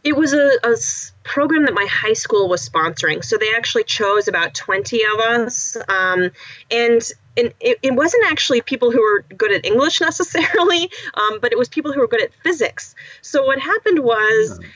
[0.04, 0.76] It was a, a,
[1.24, 3.22] program that my high school was sponsoring.
[3.22, 5.76] So they actually chose about 20 of us.
[5.88, 6.30] Um,
[6.70, 7.02] and
[7.36, 11.58] and it, it wasn't actually people who were good at English necessarily, um, but it
[11.58, 12.94] was people who were good at physics.
[13.22, 14.68] So what happened was Yeah.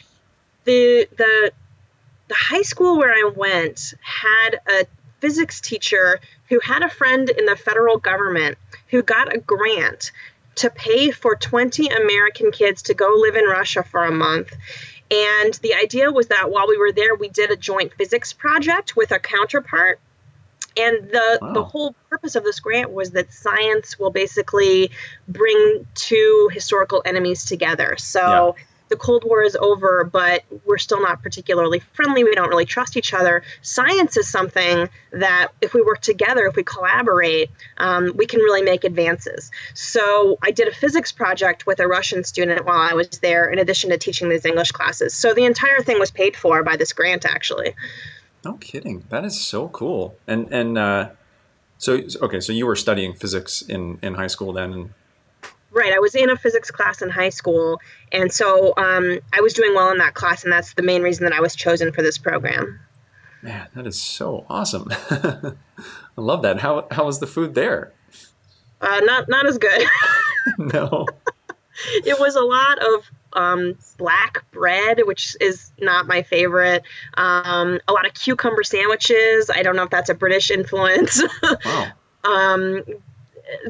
[0.65, 1.53] the the
[2.29, 4.87] the high school where I went had a
[5.21, 8.59] physics teacher who had a friend in the federal government
[8.89, 10.13] who got a grant
[10.57, 14.55] to pay for 20 American kids to go live in Russia for a month.
[15.13, 18.97] And the idea was that while we were there, we did a joint physics project
[18.97, 20.01] with a counterpart.
[20.75, 21.53] And the, Wow.
[21.53, 24.91] the whole purpose of this grant was that science will basically
[25.29, 27.97] bring two historical enemies together.
[27.99, 28.65] So Yeah.
[28.93, 32.25] The Cold War is over, but we're still not particularly friendly.
[32.25, 33.43] We don't really trust each other.
[33.63, 38.61] Science is something that, if we work together, if we collaborate, um, we can really
[38.61, 39.51] make advances.
[39.73, 43.59] So I did a physics project with a Russian student while I was there, in
[43.59, 45.15] addition to teaching these English classes.
[45.15, 47.75] So the entire thing was paid for by this grant, actually.
[48.45, 49.05] No kidding.
[49.09, 50.19] That is so cool.
[50.27, 51.11] And and uh,
[51.79, 54.91] so okay, so you were studying physics in in high school then, and
[55.73, 55.93] Right.
[55.93, 57.81] I was in a physics class in high school.
[58.13, 60.45] And so um, I was doing well in that class.
[60.45, 62.79] And that's the main reason that I was chosen for this program.
[63.41, 64.89] Man, that is so awesome.
[65.11, 65.55] I
[66.17, 66.61] love that.
[66.61, 67.93] How, how was the food there?
[68.81, 69.83] Uh, not, not as good.
[70.59, 71.07] no.
[72.05, 76.83] it was a lot of um, black bread, which is not my favorite.
[77.15, 79.51] Um, a lot of cucumber sandwiches.
[79.51, 81.23] I don't know if that's a British influence.
[81.65, 81.87] wow.
[82.25, 82.83] um,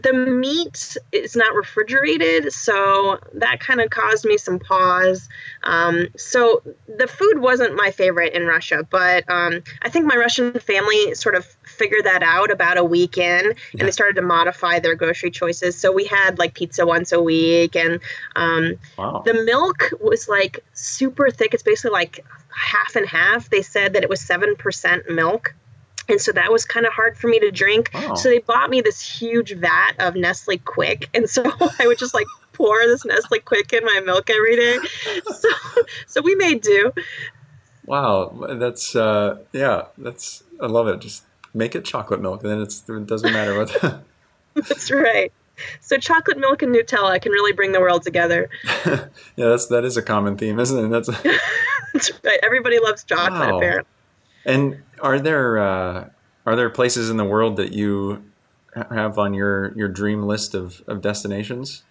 [0.03, 5.28] the meat is not refrigerated, so that kind of caused me some pause.
[5.62, 10.53] Um, so the food wasn't my favorite in Russia, but um, I think my Russian
[10.61, 13.85] family sort of figured that out about a week in, and yeah.
[13.85, 15.76] they started to modify their grocery choices.
[15.76, 18.01] So we had like pizza once a week, and
[18.37, 19.22] um, wow.
[19.24, 21.55] the milk was like super thick.
[21.55, 22.24] It's basically like
[22.55, 23.51] half and half.
[23.51, 25.55] They said that it was seven percent milk
[26.13, 27.91] and so that was kind of hard for me to drink.
[27.95, 28.15] Oh.
[28.15, 31.09] So they bought me this huge vat of Nestle Quik.
[31.15, 31.43] and so
[31.79, 34.79] I would just like pour this Nestle Quik in my milk every day.
[35.33, 35.49] So,
[36.07, 36.93] so we made do.
[37.87, 41.01] Wow, that's uh, yeah, that's I love it.
[41.01, 44.03] Just make it chocolate milk, and then it's it doesn't matter what.
[44.55, 45.33] that's right.
[45.81, 48.51] So chocolate milk and Nutella can really bring the world together.
[48.87, 50.89] yeah, that's that is a common theme, isn't it?
[50.89, 51.09] That's,
[51.93, 52.39] that's right.
[52.43, 53.57] Everybody loves chocolate, wow.
[53.57, 53.91] apparently.
[54.45, 56.09] And are there uh,
[56.47, 58.25] are there places in the world that you
[58.75, 61.83] have on your your dream list of, of destinations?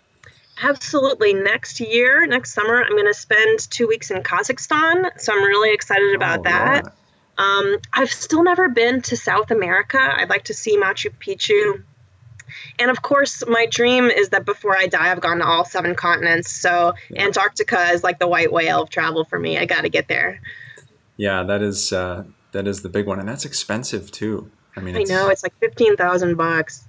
[0.64, 1.34] Absolutely.
[1.34, 5.20] Next year, next summer, I'm going to spend two weeks in Kazakhstan.
[5.20, 6.84] So I'm really excited about oh, that.
[6.86, 6.92] Yeah.
[7.38, 9.98] Um, I've still never been to South America.
[10.00, 11.84] I'd like to see Machu Picchu.
[12.78, 15.96] And of course, my dream is that before I die, I've gone to all seven
[15.96, 16.52] continents.
[16.52, 17.24] So yeah.
[17.24, 19.58] Antarctica is like the white whale of travel for me.
[19.58, 20.42] I got to get there.
[21.18, 24.52] Yeah, that is uh, that is the big one, and that's expensive too.
[24.76, 26.88] I mean, I know it's like fifteen thousand bucks.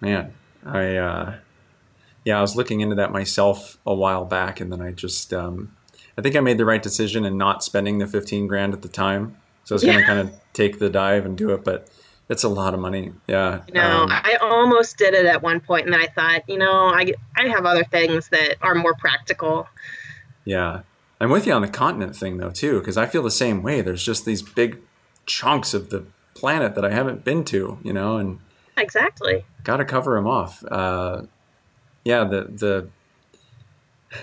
[0.00, 1.34] Man, I uh,
[2.24, 5.76] yeah, I was looking into that myself a while back, and then I just um,
[6.16, 8.88] I think I made the right decision in not spending the fifteen grand at the
[8.88, 9.36] time.
[9.64, 11.90] So I was going to kind of take the dive and do it, but
[12.30, 13.12] it's a lot of money.
[13.26, 13.62] Yeah.
[13.74, 16.72] No, um, I almost did it at one point, and then I thought, you know,
[16.72, 19.68] I I have other things that are more practical.
[20.44, 20.80] Yeah,
[21.20, 23.80] I'm with you on the continent thing though too, because I feel the same way.
[23.80, 24.80] There's just these big
[25.26, 26.04] chunks of the
[26.34, 28.38] planet that I haven't been to, you know, and
[28.76, 30.64] exactly got to cover them off.
[30.70, 31.22] Uh,
[32.04, 32.88] yeah, the, the,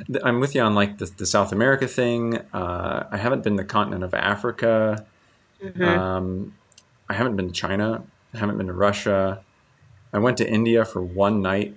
[0.08, 2.38] the I'm with you on like the, the South America thing.
[2.54, 5.06] Uh, I haven't been the continent of Africa.
[5.62, 5.84] Mm-hmm.
[5.84, 6.56] Um,
[7.10, 8.04] I haven't been to China.
[8.34, 9.44] I haven't been to Russia.
[10.14, 11.76] I went to India for one night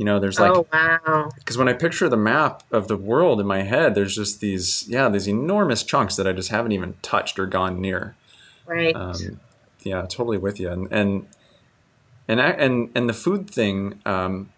[0.00, 3.38] you know, there's like, oh wow, because when I picture the map of the world
[3.38, 6.94] in my head, there's just these, yeah, these enormous chunks that I just haven't even
[7.02, 8.16] touched or gone near.
[8.64, 8.96] Right.
[8.96, 9.40] Um,
[9.82, 10.70] yeah, totally with you.
[10.70, 11.26] And and
[12.26, 14.48] and and and the food thing, um,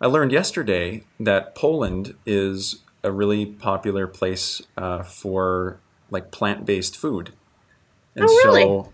[0.00, 5.80] I learned yesterday that Poland is a really popular place uh, for
[6.10, 7.32] like plant-based food.
[8.14, 8.62] And oh, really?
[8.62, 8.92] so,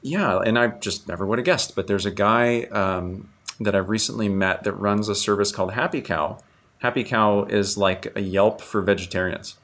[0.00, 1.76] yeah, and I just never would have guessed.
[1.76, 3.28] But there's a guy um,
[3.64, 6.38] that I've recently met that runs a service called Happy Cow.
[6.78, 9.56] Happy Cow is like a Yelp for vegetarians.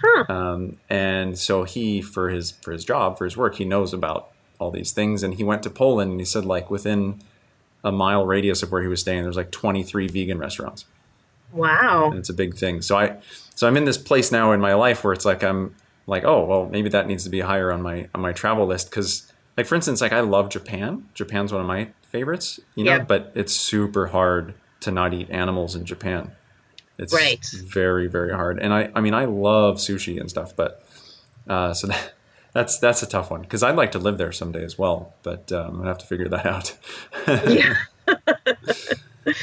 [0.00, 0.32] Huh.
[0.32, 4.30] Um, and so he, for his for his job, for his work, he knows about
[4.58, 5.22] all these things.
[5.22, 7.20] And he went to Poland, and he said like within
[7.82, 10.84] a mile radius of where he was staying, there's like 23 vegan restaurants.
[11.52, 12.10] Wow.
[12.10, 12.82] And it's a big thing.
[12.82, 13.16] So I,
[13.54, 15.74] so I'm in this place now in my life where it's like I'm
[16.06, 18.90] like, oh well, maybe that needs to be higher on my on my travel list
[18.90, 21.08] because, like for instance, like I love Japan.
[21.14, 23.08] Japan's one of my favorites, you know, yep.
[23.08, 26.32] but it's super hard to not eat animals in Japan.
[26.98, 27.44] It's right.
[27.52, 28.58] very, very hard.
[28.58, 30.82] And I, I mean, I love sushi and stuff, but
[31.46, 32.14] uh, so that,
[32.54, 35.52] that's that's a tough one because I'd like to live there someday as well, but
[35.52, 36.78] um, I'm gonna have to figure that out.
[37.46, 37.74] yeah.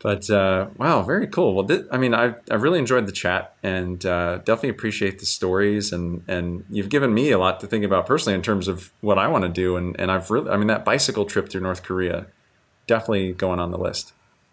[0.00, 1.54] But uh, wow, very cool.
[1.54, 5.92] Well, I mean, I I really enjoyed the chat and uh, definitely appreciate the stories
[5.92, 9.18] and and you've given me a lot to think about personally in terms of what
[9.18, 11.82] I want to do and and I've really I mean that bicycle trip through North
[11.82, 12.26] Korea
[12.86, 14.12] definitely going on the list.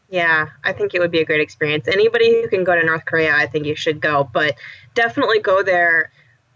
[0.09, 1.87] Yeah, I think it would be a great experience.
[1.87, 4.55] Anybody who can go to North Korea, I think you should go, but
[4.93, 6.11] definitely go there,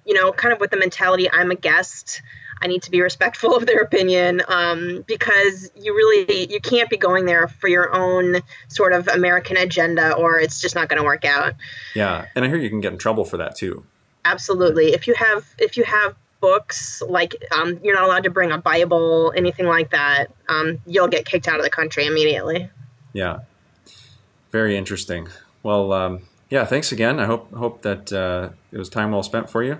[0.05, 2.21] you know, kind of with the mentality I'm a guest.
[2.61, 6.97] I need to be respectful of their opinion um, because you really you can't be
[6.97, 11.05] going there for your own sort of American agenda, or it's just not going to
[11.05, 11.53] work out.
[11.95, 13.85] Yeah, and I hear you can get in trouble for that too.
[14.25, 14.93] Absolutely.
[14.93, 18.57] If you have if you have books like um, you're not allowed to bring a
[18.57, 22.69] Bible, anything like that, um, you'll get kicked out of the country immediately.
[23.13, 23.39] Yeah,
[24.51, 25.29] very interesting.
[25.63, 27.19] Well, um, yeah, thanks again.
[27.19, 29.79] I hope hope that uh, it was time well spent for you.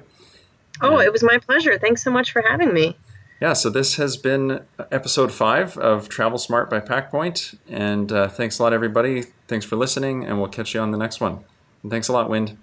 [0.82, 1.78] Oh, it was my pleasure.
[1.78, 2.98] Thanks so much for having me.
[3.40, 4.62] Yeah, so this has been
[4.92, 7.58] episode five of Travel Smart by Packpoint.
[7.70, 9.26] And uh, thanks a lot, everybody.
[9.48, 11.44] Thanks for listening, and we'll catch you on the next one.
[11.84, 12.58] And thanks a lot, Wind.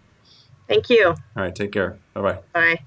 [0.67, 1.09] Thank you.
[1.09, 1.99] All right, take care.
[2.15, 2.39] Bye-bye.
[2.53, 2.85] Bye.